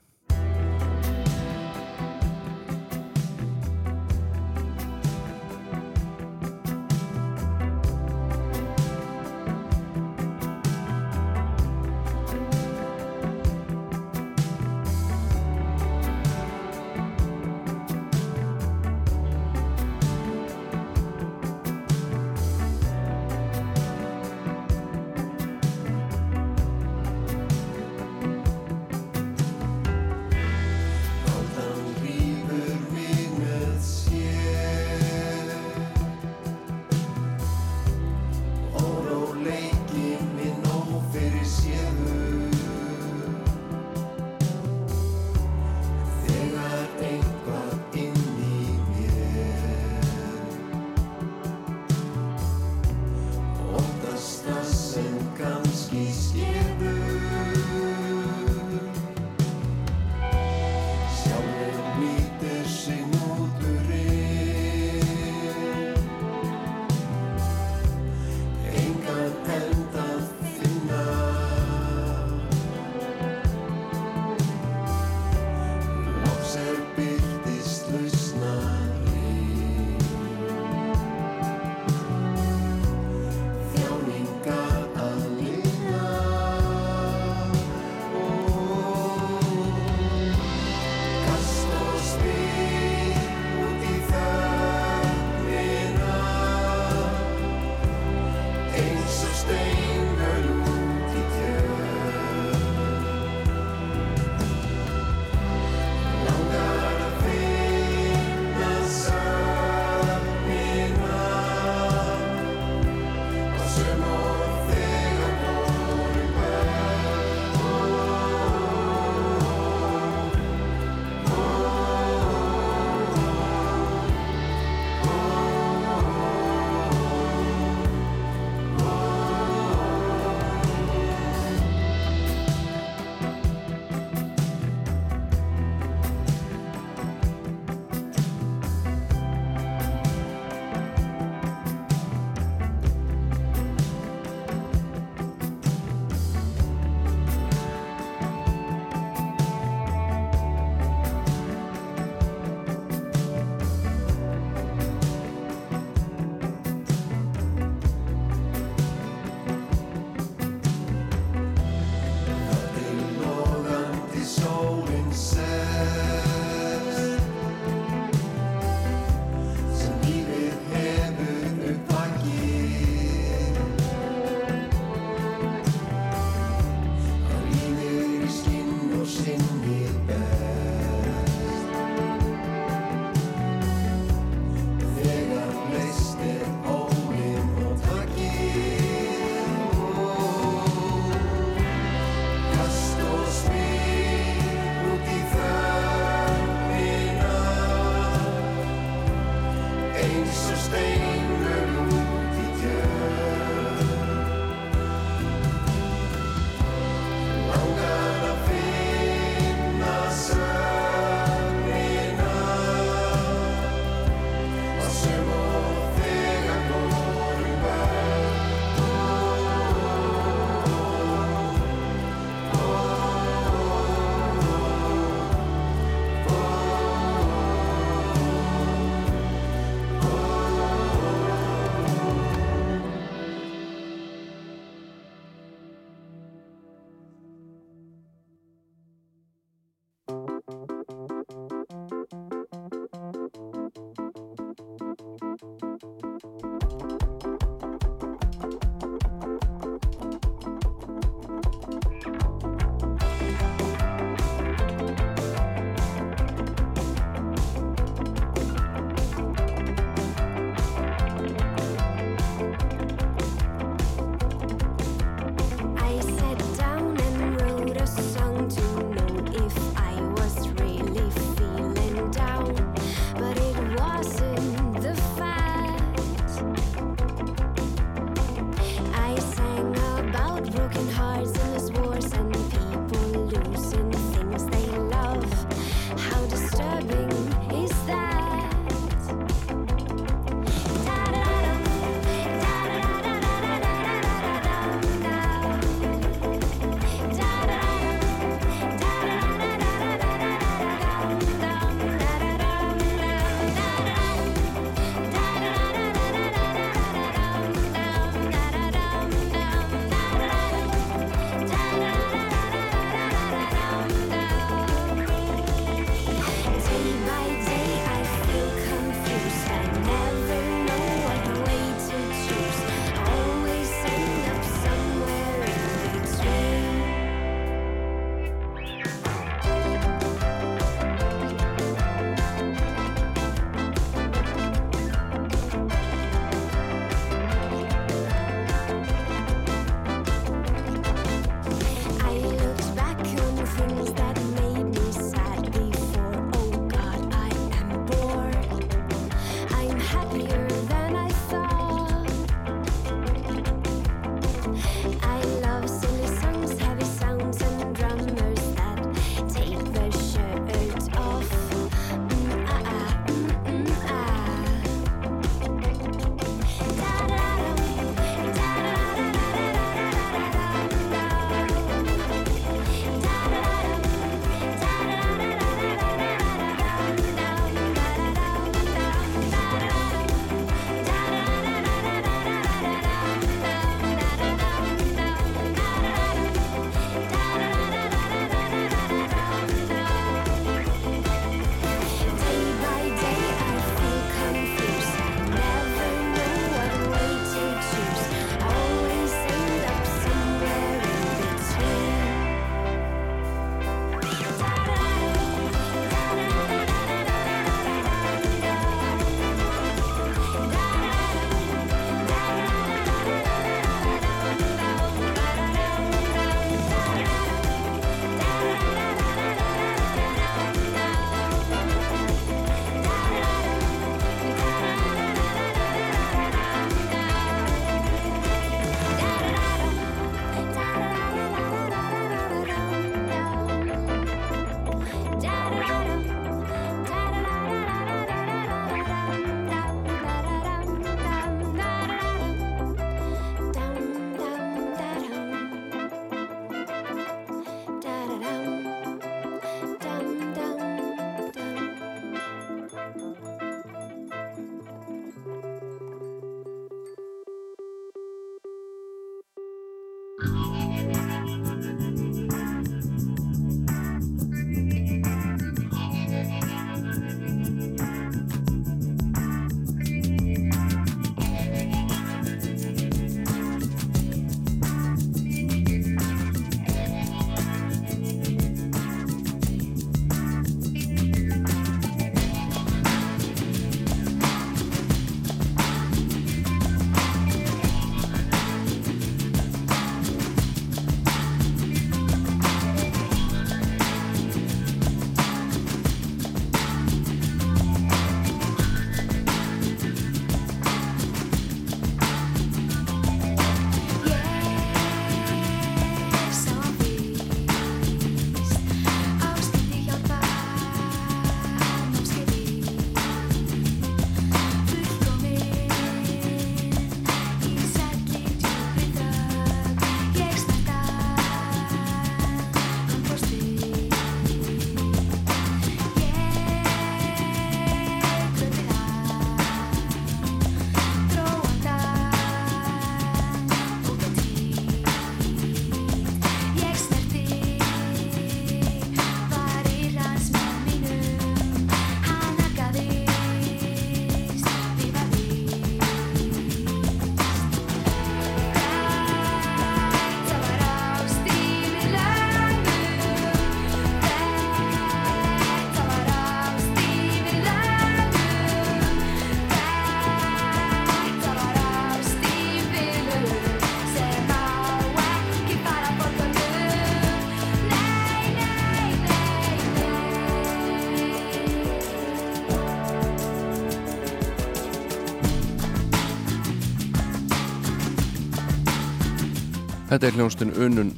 [579.98, 580.89] Þetta er hljónstinn Unun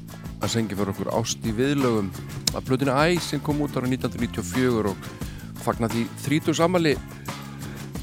[0.43, 2.09] að syngja fyrir okkur ást í viðlögum.
[2.51, 5.05] Að plötinu Æ sem kom út ára 1994 og
[5.63, 6.91] fagna því 30 samali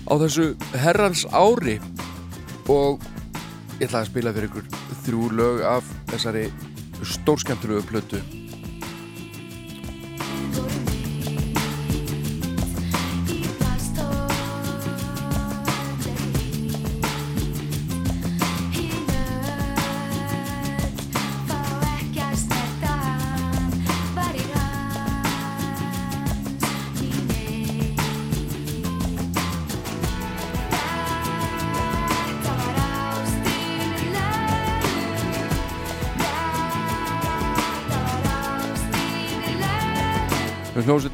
[0.09, 0.47] á þessu
[0.81, 1.75] herrans ári.
[2.73, 3.05] Og
[3.77, 6.47] ég ætla að spila fyrir ykkur þrjú lög af þessari
[7.13, 8.25] stórskemmtilegu plötu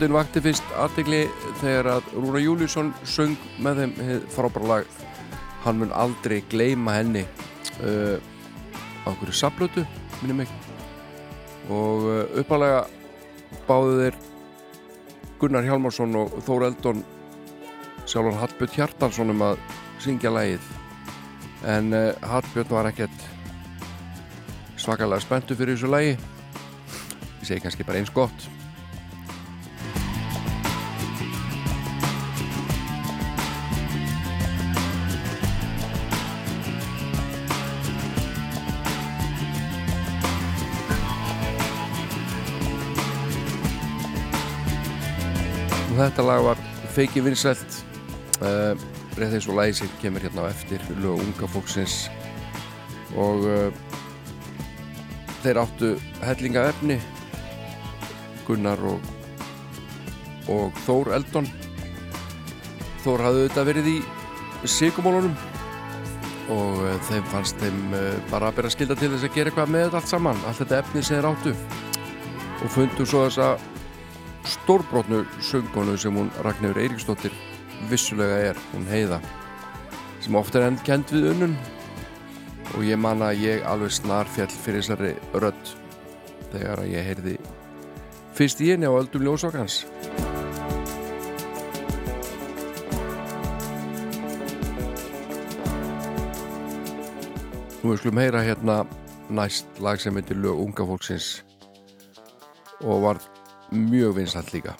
[0.02, 1.18] Hljómsveitin vakti fyrst aðtegli
[1.60, 4.86] þegar að Rúna Júliusson söng með þeim frábæra lag
[5.62, 7.22] Hann mun aldrei gleyma henni.
[7.78, 8.18] Uh,
[9.06, 9.84] á okkur saplötu,
[10.18, 10.50] minni mig.
[11.70, 12.80] Og uh, uppalega
[13.68, 14.18] báðu þeir
[15.38, 17.04] Gunnar Hjálmarsson og Þór Eldon
[18.02, 19.62] sjálfan Hallbjörn Hjartarsson um að
[20.02, 20.66] syngja lagið.
[21.62, 23.28] En uh, Hallbjörn var ekkert
[24.82, 26.18] svakalega spenntu fyrir þessu lagi.
[27.38, 28.50] Ég segi kannski bara eins gott
[46.08, 46.60] þetta lag var
[46.94, 47.78] feiki vinsælt.
[48.42, 48.74] Uh,
[49.14, 52.08] rétt eins og lagi sem kemur hérna á eftir lög unga fólksins.
[53.14, 53.68] Og uh,
[55.44, 55.92] þeir áttu
[56.24, 56.98] hellinga efni
[58.46, 59.10] Gunnar og
[60.50, 61.46] og Þór Eldon.
[63.04, 63.98] Þór hafði auðvitað verið í
[64.66, 65.36] sigumólunum
[66.50, 67.94] og uh, þeim fannst þeim
[68.30, 70.80] bara að bera skilda til þess að gera eitthvað með þetta allt saman allt þetta
[70.82, 71.54] efni sem þeir áttu.
[72.62, 73.52] Og fundu svo þessa
[74.44, 77.34] stórbrotnu söngonu sem hún Ragnhjör Eiríksdóttir
[77.90, 79.20] vissulega er, hún heiða
[80.22, 81.56] sem ofta er enn kend við unnun.
[82.76, 85.74] Og ég man að ég alveg snar fjall fyrir þessari rödd
[86.52, 87.34] þegar að ég heyrði
[88.36, 89.82] fyrst í henni á öldum ljósokans
[97.82, 98.82] Nú við skulum heyra hérna
[99.32, 101.30] næst lag sem heitir lög unga fólksins
[102.82, 103.18] og var
[103.72, 104.76] mjög vinsalt líka.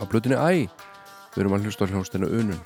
[0.00, 0.68] Á blötunni Æ
[1.34, 2.60] við erum að hlusta á hljónstinu Unun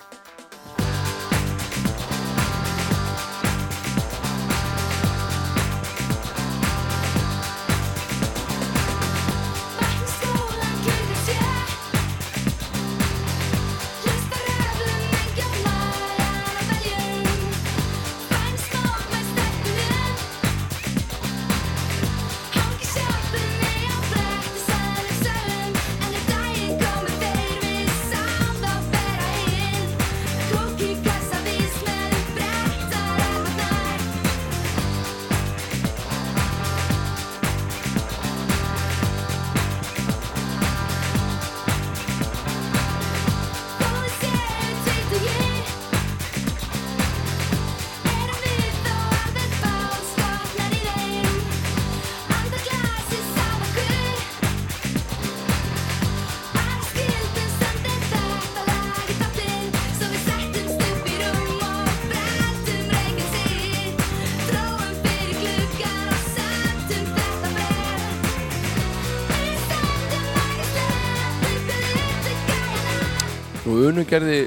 [73.94, 74.38] Nú unum gerði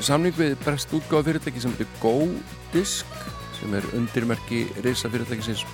[0.00, 2.12] samning við brest útgáða fyrirtæki sem heitir Go
[2.72, 3.10] Disc
[3.58, 5.66] sem er undirmerki reysa fyrirtækisins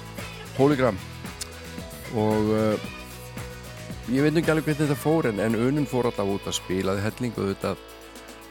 [0.57, 0.97] Polygram.
[2.19, 2.89] Og uh,
[4.11, 6.57] ég veit nú ekki alveg hvernig þetta fór en, en unum fór alltaf út að
[6.59, 7.77] spilaði helling og þetta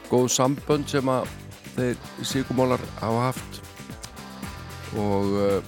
[0.08, 1.28] góð sambönd sem að
[1.74, 2.00] þeir
[2.30, 3.60] sigumólar hafa haft.
[4.96, 5.58] Og uh,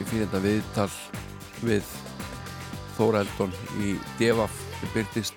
[0.00, 0.88] ég finn þetta viðtal
[1.68, 1.92] við
[2.96, 3.52] Þóra Eldon
[3.84, 4.56] í Devaf
[4.96, 5.36] byrtist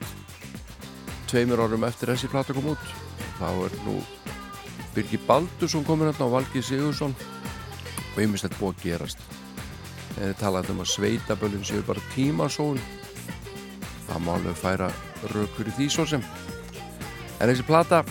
[1.30, 2.94] tveimur árum eftir þessi plata kom út.
[3.40, 3.98] Þá er nú
[4.96, 9.22] Birgir Baldursson komin hérna og Valgi Sigursson og einmislegt búið að gerast.
[10.20, 12.82] Eða talaði um að sveitaböllin séu bara tímasón
[14.10, 14.90] það má alveg færa
[15.36, 16.26] rökur í því svo sem.
[17.40, 18.02] En þessi plata,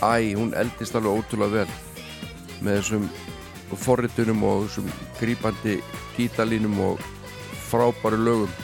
[0.00, 1.76] æ, hún eldist alveg ótrúlega vel.
[2.62, 3.08] Með þessum
[3.84, 4.88] forritunum og þessum
[5.18, 5.78] grípandi
[6.16, 7.02] gítalínum og
[7.68, 8.54] frábæru lögum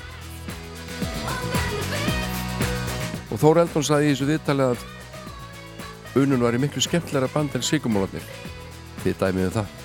[3.45, 8.25] Þór Eldon saði í þessu viðtalið að unun var í miklu skemmtilega band en sigumólarnir
[9.03, 9.84] þið dæmiðu það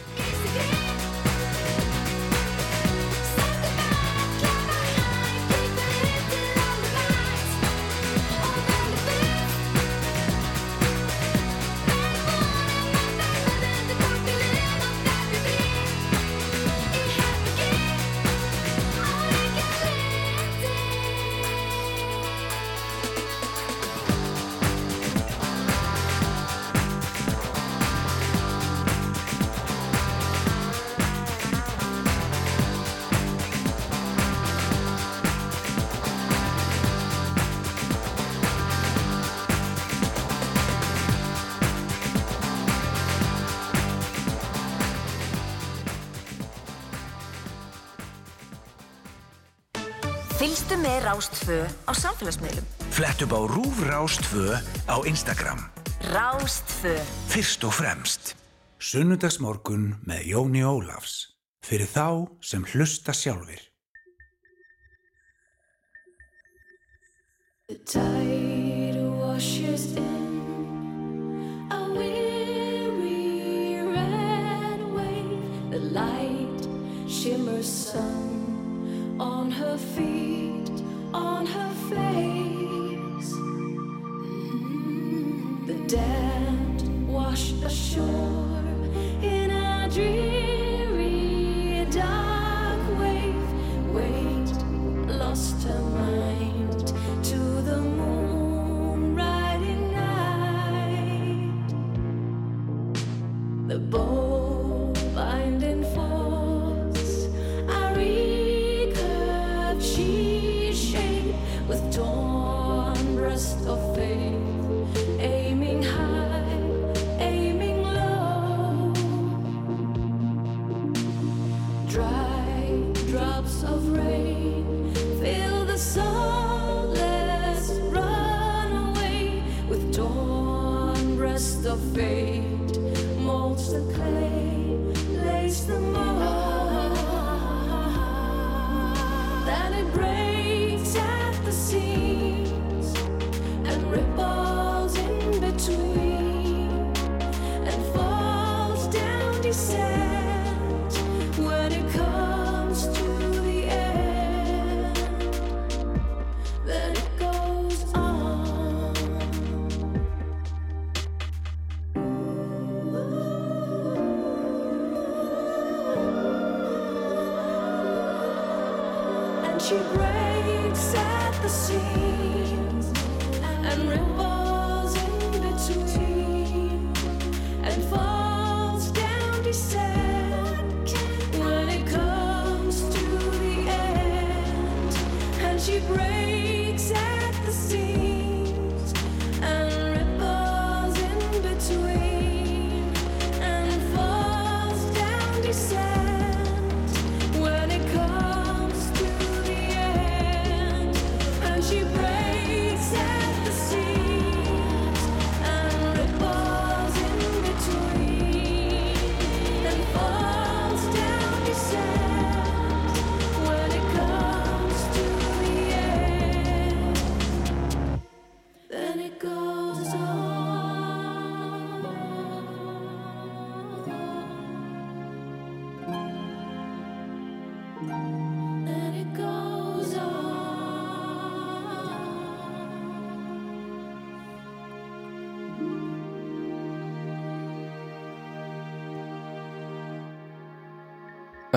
[53.20, 54.56] Flett upp á Rúf Rástfö
[54.88, 55.60] á Instagram.
[56.14, 56.96] Rástfö.
[57.28, 58.36] Fyrst og fremst.
[58.80, 61.36] Sunnudagsmorgun með Jóni Ólafs.
[61.60, 63.60] Fyrir þá sem hlusta sjálfir.
[67.68, 75.44] The tide washes in a weary red wave.
[75.76, 76.64] The light
[77.12, 80.72] shimmers sun on her feet,
[81.12, 82.69] on her face.
[85.90, 88.62] Dead wash ashore
[89.24, 90.59] in a dreary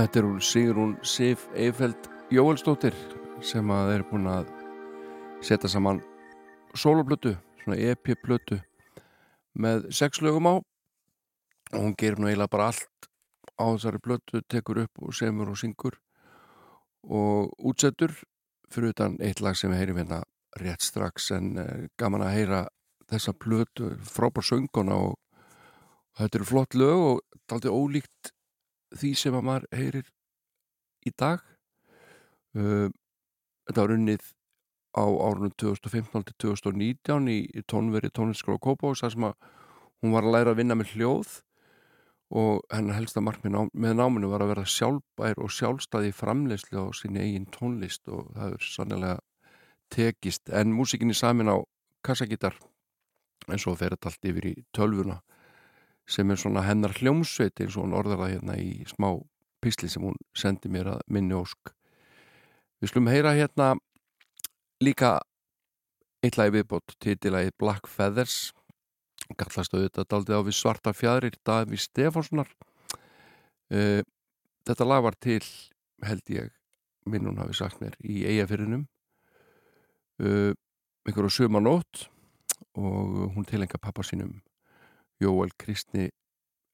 [0.02, 2.96] Þetta er hún Sigrún Sif Eifeld Jóelsdóttir
[3.38, 4.48] sem að er búin að
[5.46, 6.00] setja saman
[6.74, 8.58] soloplötu, svona EP-plötu
[9.54, 10.54] með sex lögum á.
[10.58, 13.08] Og hún gerir nú eiginlega bara allt
[13.54, 16.00] á þessari plötu, tekur upp og semur og syngur
[17.06, 18.18] og útsettur
[18.74, 20.24] fyrir utan eitt lag sem við heyrim hérna
[20.58, 22.64] rétt strax en eh, gaman að heyra
[23.06, 28.38] þessa plötu frábár sönguna og, og þetta eru flott lög og daldið ólíkt
[28.98, 30.10] því sem að maður heyrir
[31.06, 31.42] í dag
[32.56, 32.88] uh,
[33.66, 34.26] þetta var unnið
[34.92, 39.48] á árunum 2015 til 2019 í, í tónveri tónlistkóla Kópavóks þar sem að
[40.02, 41.38] hún var að læra að vinna með hljóð
[42.32, 46.88] og hennar helsta markmið ná, með náminu var að vera sjálfbær og sjálfstæði framleyslu á
[46.96, 49.16] sinni eigin tónlist og það er sannlega
[49.92, 50.48] tekist.
[50.48, 51.60] En músikinni samin á
[52.04, 52.56] kassagítar
[53.48, 55.20] en svo fer þetta allt yfir í tölvuna
[56.08, 59.08] sem er svona hennar hljómsveit eins og hún orðar það hérna í smá
[59.62, 61.72] písli sem hún sendi mér að minni ósk.
[62.82, 63.74] Við slum heyra hérna
[64.82, 65.20] líka
[66.22, 68.52] eitt lagi viðbót titilagi Black Feathers.
[69.38, 72.50] Gallast auðvitað daldið á við svarta fjæðrir Daví Stefánssonar.
[73.72, 74.02] Uh,
[74.66, 75.42] þetta lag var til
[76.02, 76.50] held ég
[77.08, 78.84] minn hún hafi sagt mér í eigafyrinum
[80.22, 80.52] uh,
[81.06, 82.06] einhverju sumanótt
[82.78, 84.36] og hún tilenga pappa sínum
[85.22, 86.08] Jóel Kristni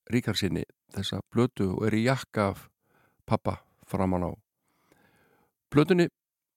[0.09, 0.65] Ríkarsinni
[0.95, 2.69] þessa blötu og er í jakka af
[3.29, 3.59] pappa
[3.89, 4.31] framan á.
[5.69, 6.09] Blötunni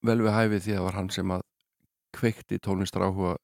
[0.08, 1.44] vel við hæfið því að það var hann sem að
[2.16, 3.36] kveikti tónlistar áhuga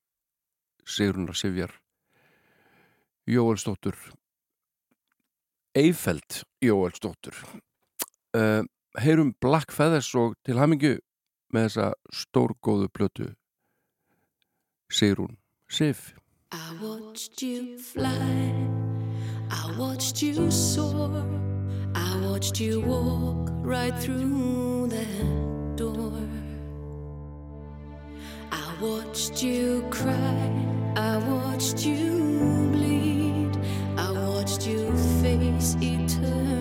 [0.88, 1.74] Sigrunar Sivjar
[3.28, 3.98] Jóelsdóttur
[5.78, 7.36] Eifeld Jóelsdóttur.
[8.34, 8.64] Uh,
[8.98, 10.96] heyrum Black Feathers og til hamingju
[11.54, 11.90] með þessa
[12.24, 13.28] stórgóðu plötu
[14.92, 15.38] Sigrún
[15.68, 16.14] Sif
[16.50, 18.54] I watched you fly,
[19.52, 21.26] I watched you soar,
[21.94, 26.14] I watched you walk right through that door.
[28.50, 30.66] I watched you cry,
[30.96, 33.52] I watched you bleed,
[33.98, 34.90] I watched you
[35.22, 36.57] face eternity.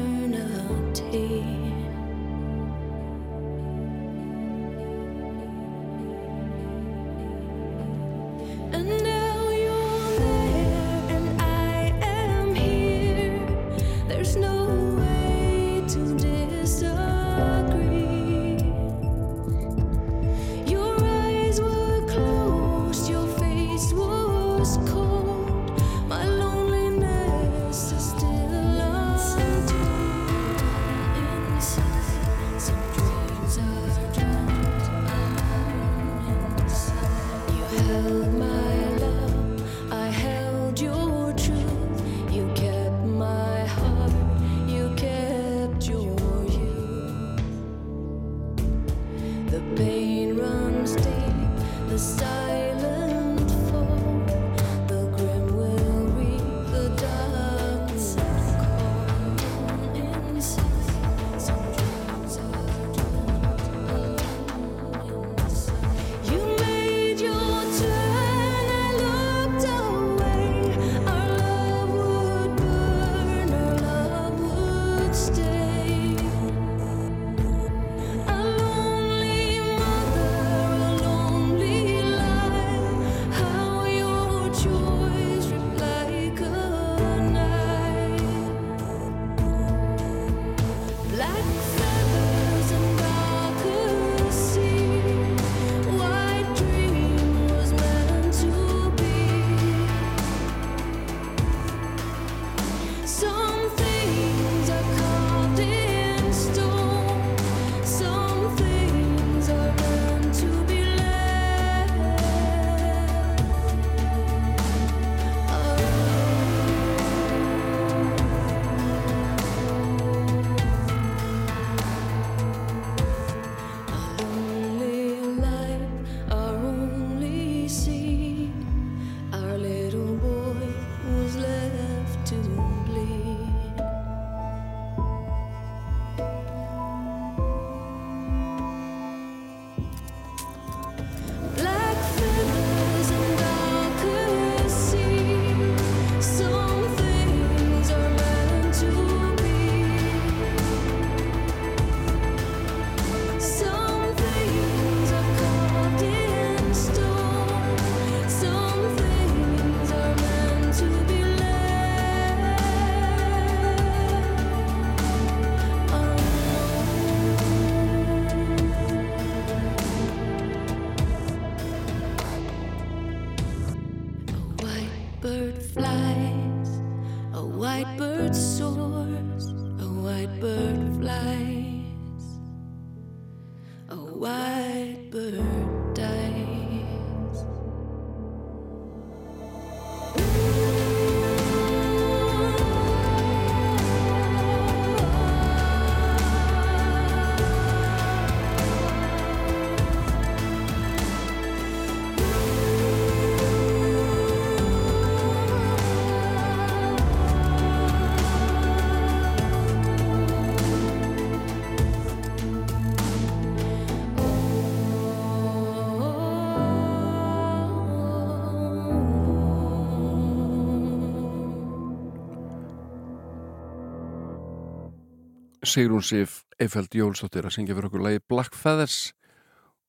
[225.66, 229.10] Sigrún Sif Eiffeld Jólsdóttir að syngja fyrir okkur lagi Black Feathers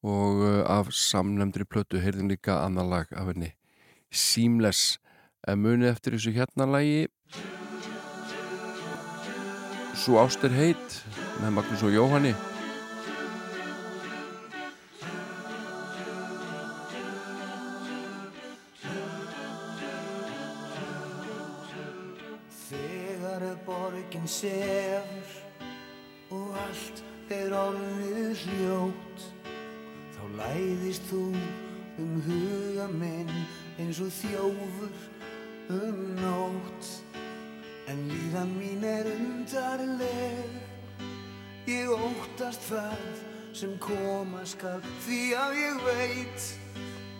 [0.01, 3.51] og uh, af samnefndri plötu heyrðin líka annan lag af henni
[4.09, 4.97] Seamless.
[5.47, 7.05] En munið eftir þessu hérna lagi.
[9.93, 10.99] Svo ást er heit
[11.43, 12.33] með Magnús og Jóhanni.
[22.65, 25.36] Þegar borgin sefur
[26.63, 27.03] allt
[27.33, 29.25] er orðið hljótt.
[30.15, 31.23] Þá læðist þú
[32.01, 33.33] um huga minn
[33.77, 34.91] eins og þjófur
[35.77, 36.91] um nótt.
[37.87, 40.57] En líðan mín er undarleg.
[41.67, 43.23] Ég óttast það
[43.57, 46.41] sem koma skal því að ég veit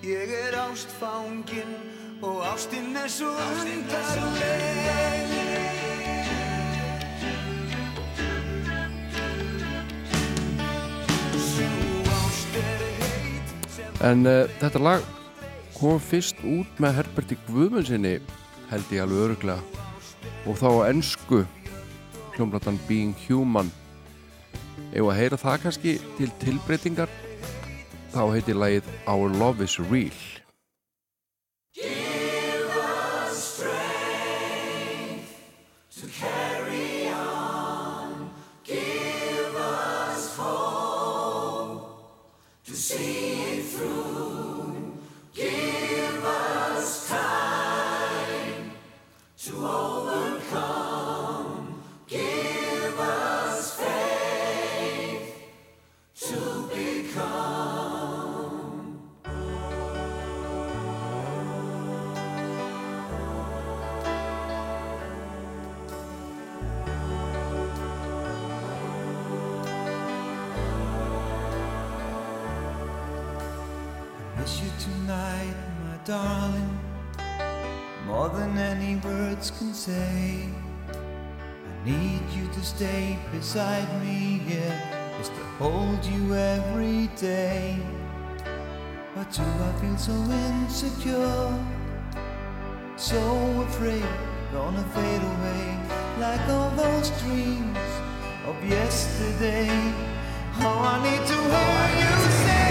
[0.05, 1.73] ég er ástfangin
[2.21, 3.33] og ástinn er svo
[3.65, 5.27] undarleg
[14.05, 15.05] En uh, þetta lag
[15.77, 18.17] kom fyrst út með Herberti Guðmundsinni
[18.69, 19.83] held ég alveg öruglega
[20.47, 21.43] og þá á ennsku
[22.35, 23.71] hljómblatan Being Human.
[24.93, 27.09] Ef að heyra það kannski til tilbreytingar?
[28.13, 30.36] Þá heitir lagið Our Love is Real
[79.57, 80.49] can say.
[80.89, 87.79] I need you to stay beside me, yeah, just to hold you every day.
[89.15, 91.65] But do I feel so insecure,
[92.97, 93.21] so
[93.67, 94.05] afraid,
[94.51, 95.79] gonna fade away
[96.19, 97.89] like all those dreams
[98.45, 99.69] of yesterday.
[100.59, 102.66] Oh, I need to hear you say.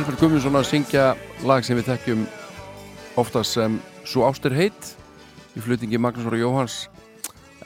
[0.00, 1.02] Herfjörð Gumminsson að syngja
[1.44, 2.20] lag sem við þekkjum
[3.20, 3.74] oftast sem
[4.08, 4.86] Svo ástur heit
[5.52, 6.76] í flutingi Magnúsóra Jóhans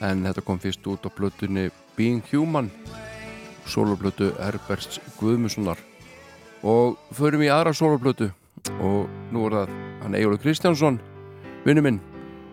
[0.03, 2.67] en þetta kom fyrst út á blötunni Being Human
[3.71, 5.79] soloblötu Herberts Guðmussonar
[6.59, 8.27] og förum í aðra soloblötu
[8.83, 9.71] og nú er það
[10.01, 10.97] hann Ejólu Kristjánsson
[11.63, 12.01] vinnu minn,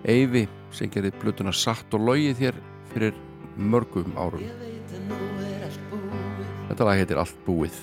[0.07, 2.61] Eyvi sem gerði blötuna satt og logi þér
[2.93, 3.19] fyrir
[3.59, 4.47] mörgum árum.
[6.71, 7.83] Þetta lag heitir Allt búið.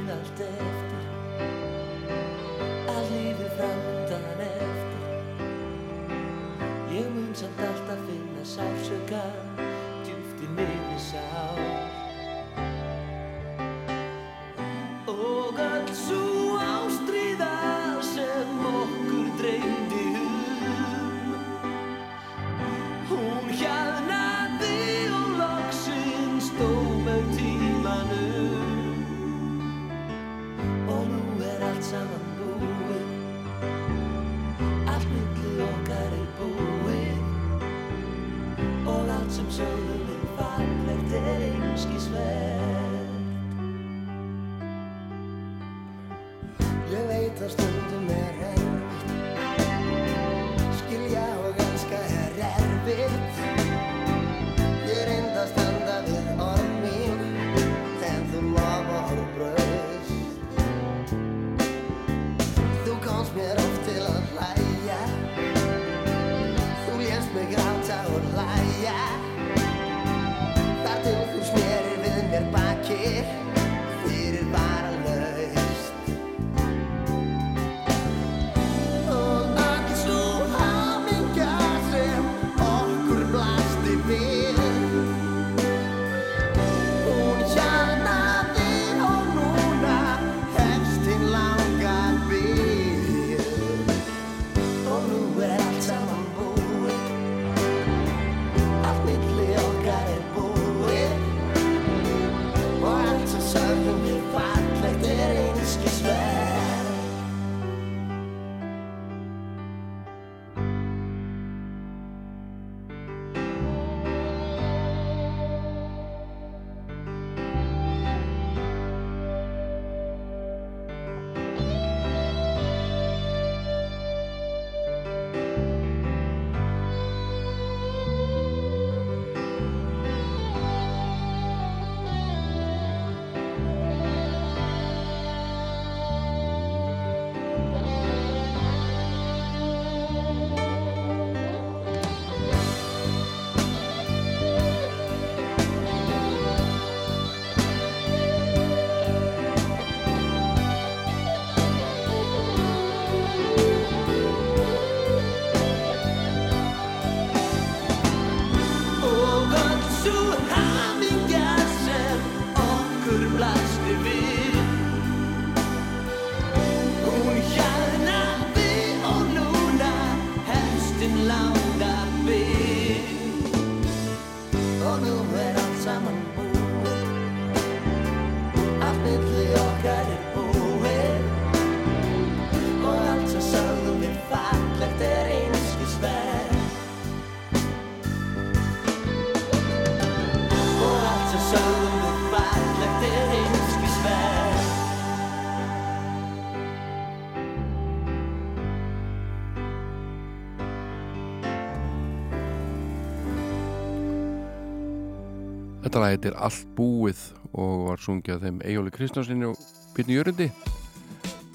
[205.91, 209.57] Þetta lag heitir Allt búið og var sungjað þeim Ejóli Kristjánssoni og
[209.91, 210.45] Byrni Jörundi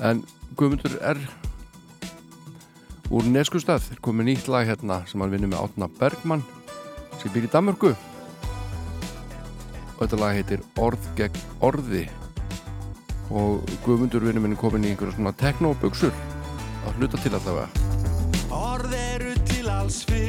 [0.05, 0.19] en
[0.61, 1.23] Guðmundur R.
[3.09, 6.45] úr Neskustad er komið nýtt lag hérna sem hann vinnir með Átna Bergman
[7.15, 7.95] sem byrjir í Danmörku.
[9.97, 12.05] Og þetta lag heitir Orð gegn orði.
[13.33, 16.13] Og Guðmundur vinnir minni komið í einhverja svona teknóbuksur
[16.85, 17.73] að hluta til allavega.
[18.53, 20.26] Orð eru til alls fyrir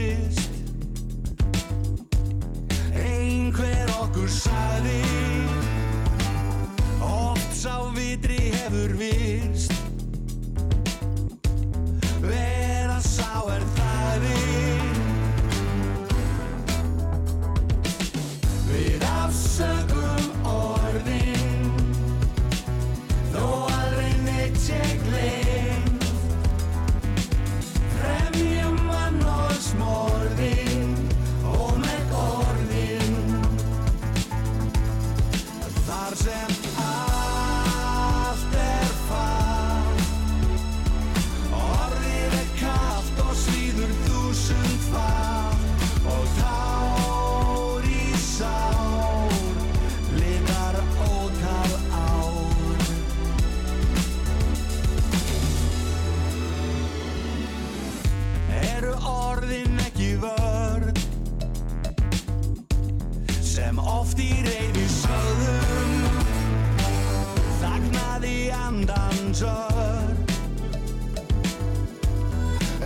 [4.18, 5.02] okkur saði
[7.06, 9.27] Oft sá vitri hefur við
[63.68, 65.96] sem oft í reyði sögðum.
[67.60, 70.14] Þaknaði andan sör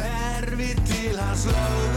[0.01, 1.90] Erfið til hans lög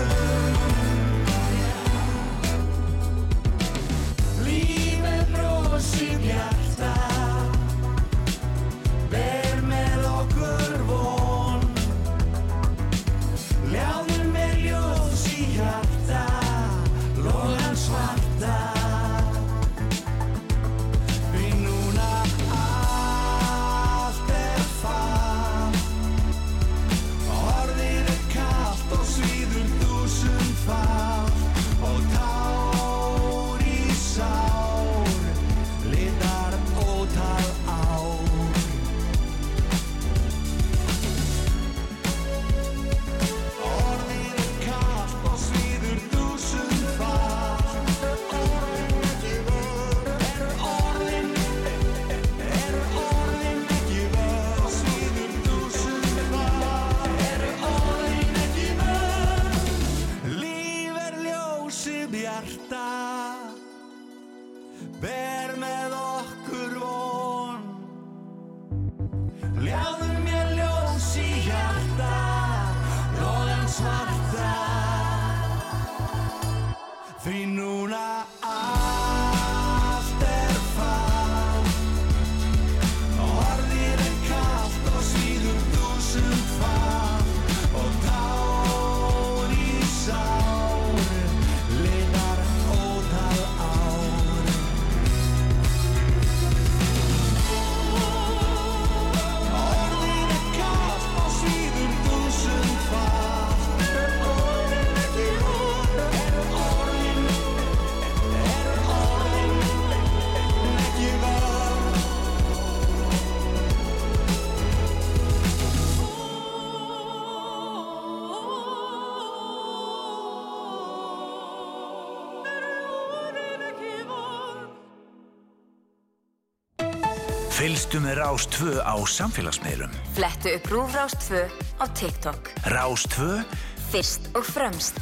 [128.35, 129.91] Rástvö á samfélagsmiðlum.
[130.11, 131.47] Flettu upp Rúf Rástvö
[131.79, 132.51] á TikTok.
[132.67, 133.47] Rástvö.
[133.95, 134.99] Fyrst og fremst.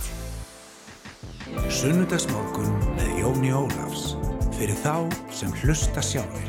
[1.73, 4.21] Sunnudagsmorgun með Jóni Ólafs.
[4.53, 6.45] Fyrir þá sem hlusta sjálfur.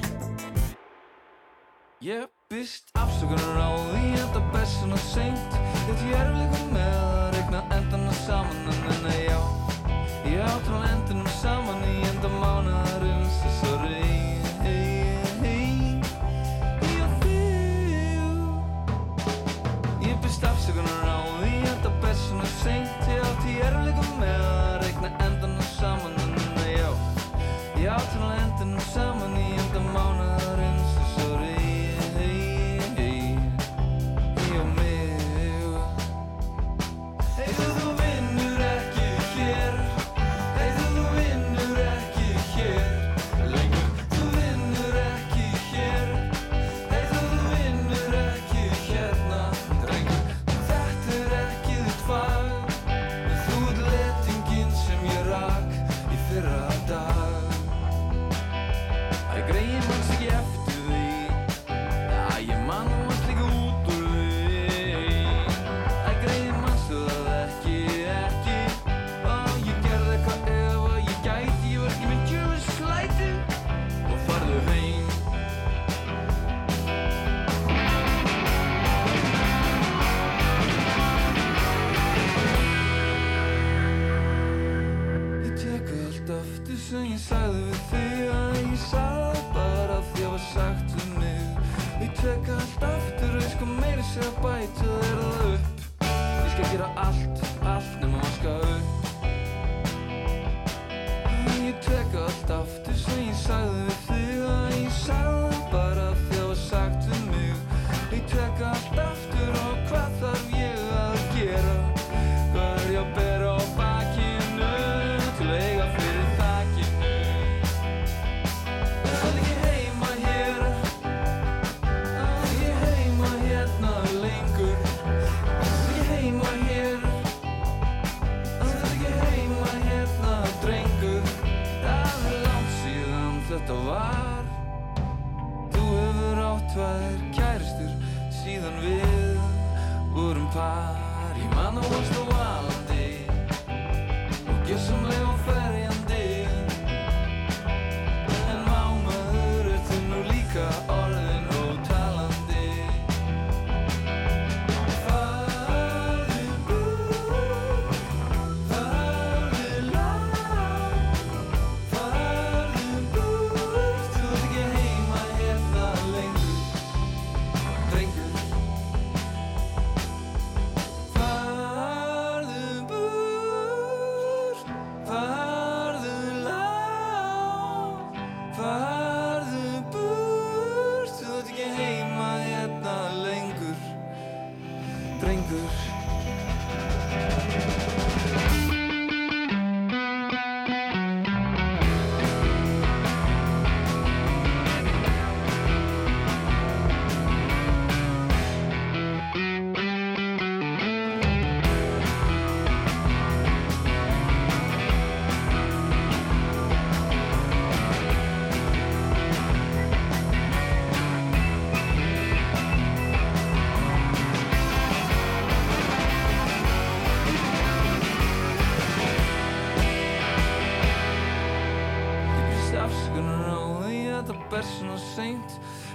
[2.03, 5.59] Ég byrst afsökunar á því að það bessin að seint.
[5.87, 9.39] Þetta ég er líka með að regna endana saman en en já.
[10.27, 11.62] Ég átrá endunum saman.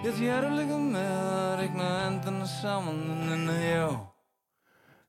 [0.08, 3.88] Seint Ég því er líka með að regna endana saman en já.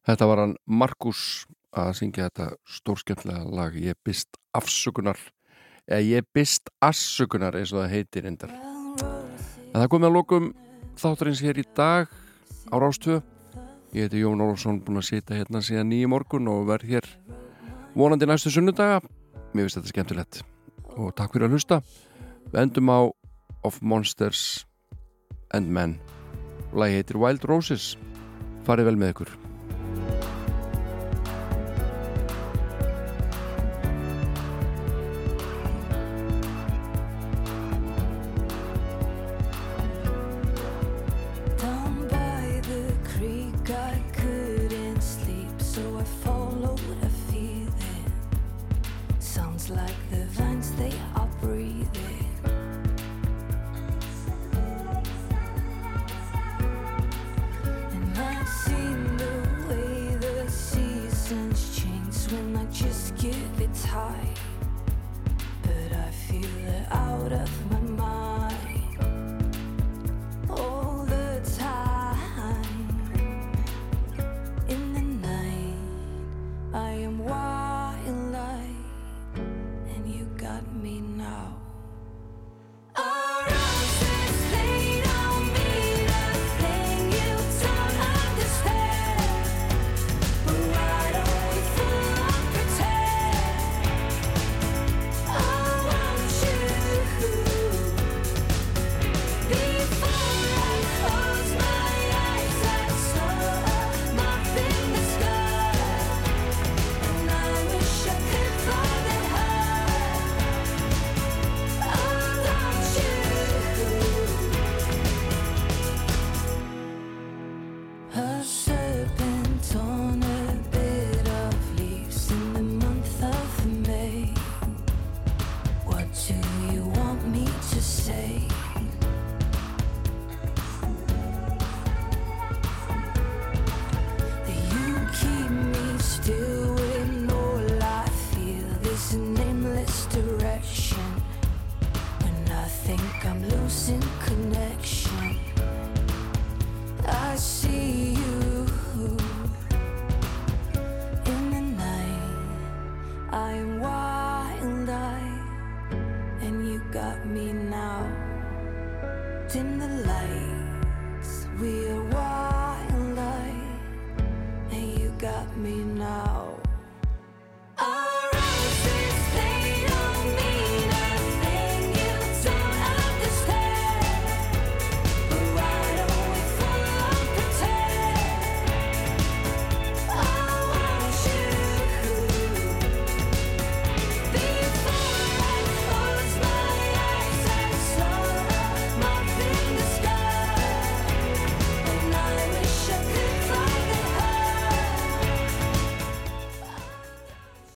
[0.05, 5.17] Þetta var hann Markus að syngja þetta stórskemmtlega lag Ég bist afsökunar.
[5.87, 10.53] Eða Ég bist afsökunar eins og það heitir endar En það komið að lokum
[10.99, 12.09] þátturins hér í dag
[12.67, 13.21] á Rástöðu
[13.93, 17.07] Ég heiti Jón Ólafsson búin að sita hérna síðan nýju morgun og verð hér
[17.95, 18.99] vonandi næstu sunnudaga.
[19.53, 20.41] Mér finnst þetta skemmtilegt.
[20.93, 21.79] Og takk fyrir að hlusta.
[22.51, 22.99] Við endum á
[23.65, 24.68] Of Monsters
[25.51, 25.97] and Men
[26.73, 27.95] Lagi heitir Wild Roses.
[28.67, 29.37] Farið vel með ykkur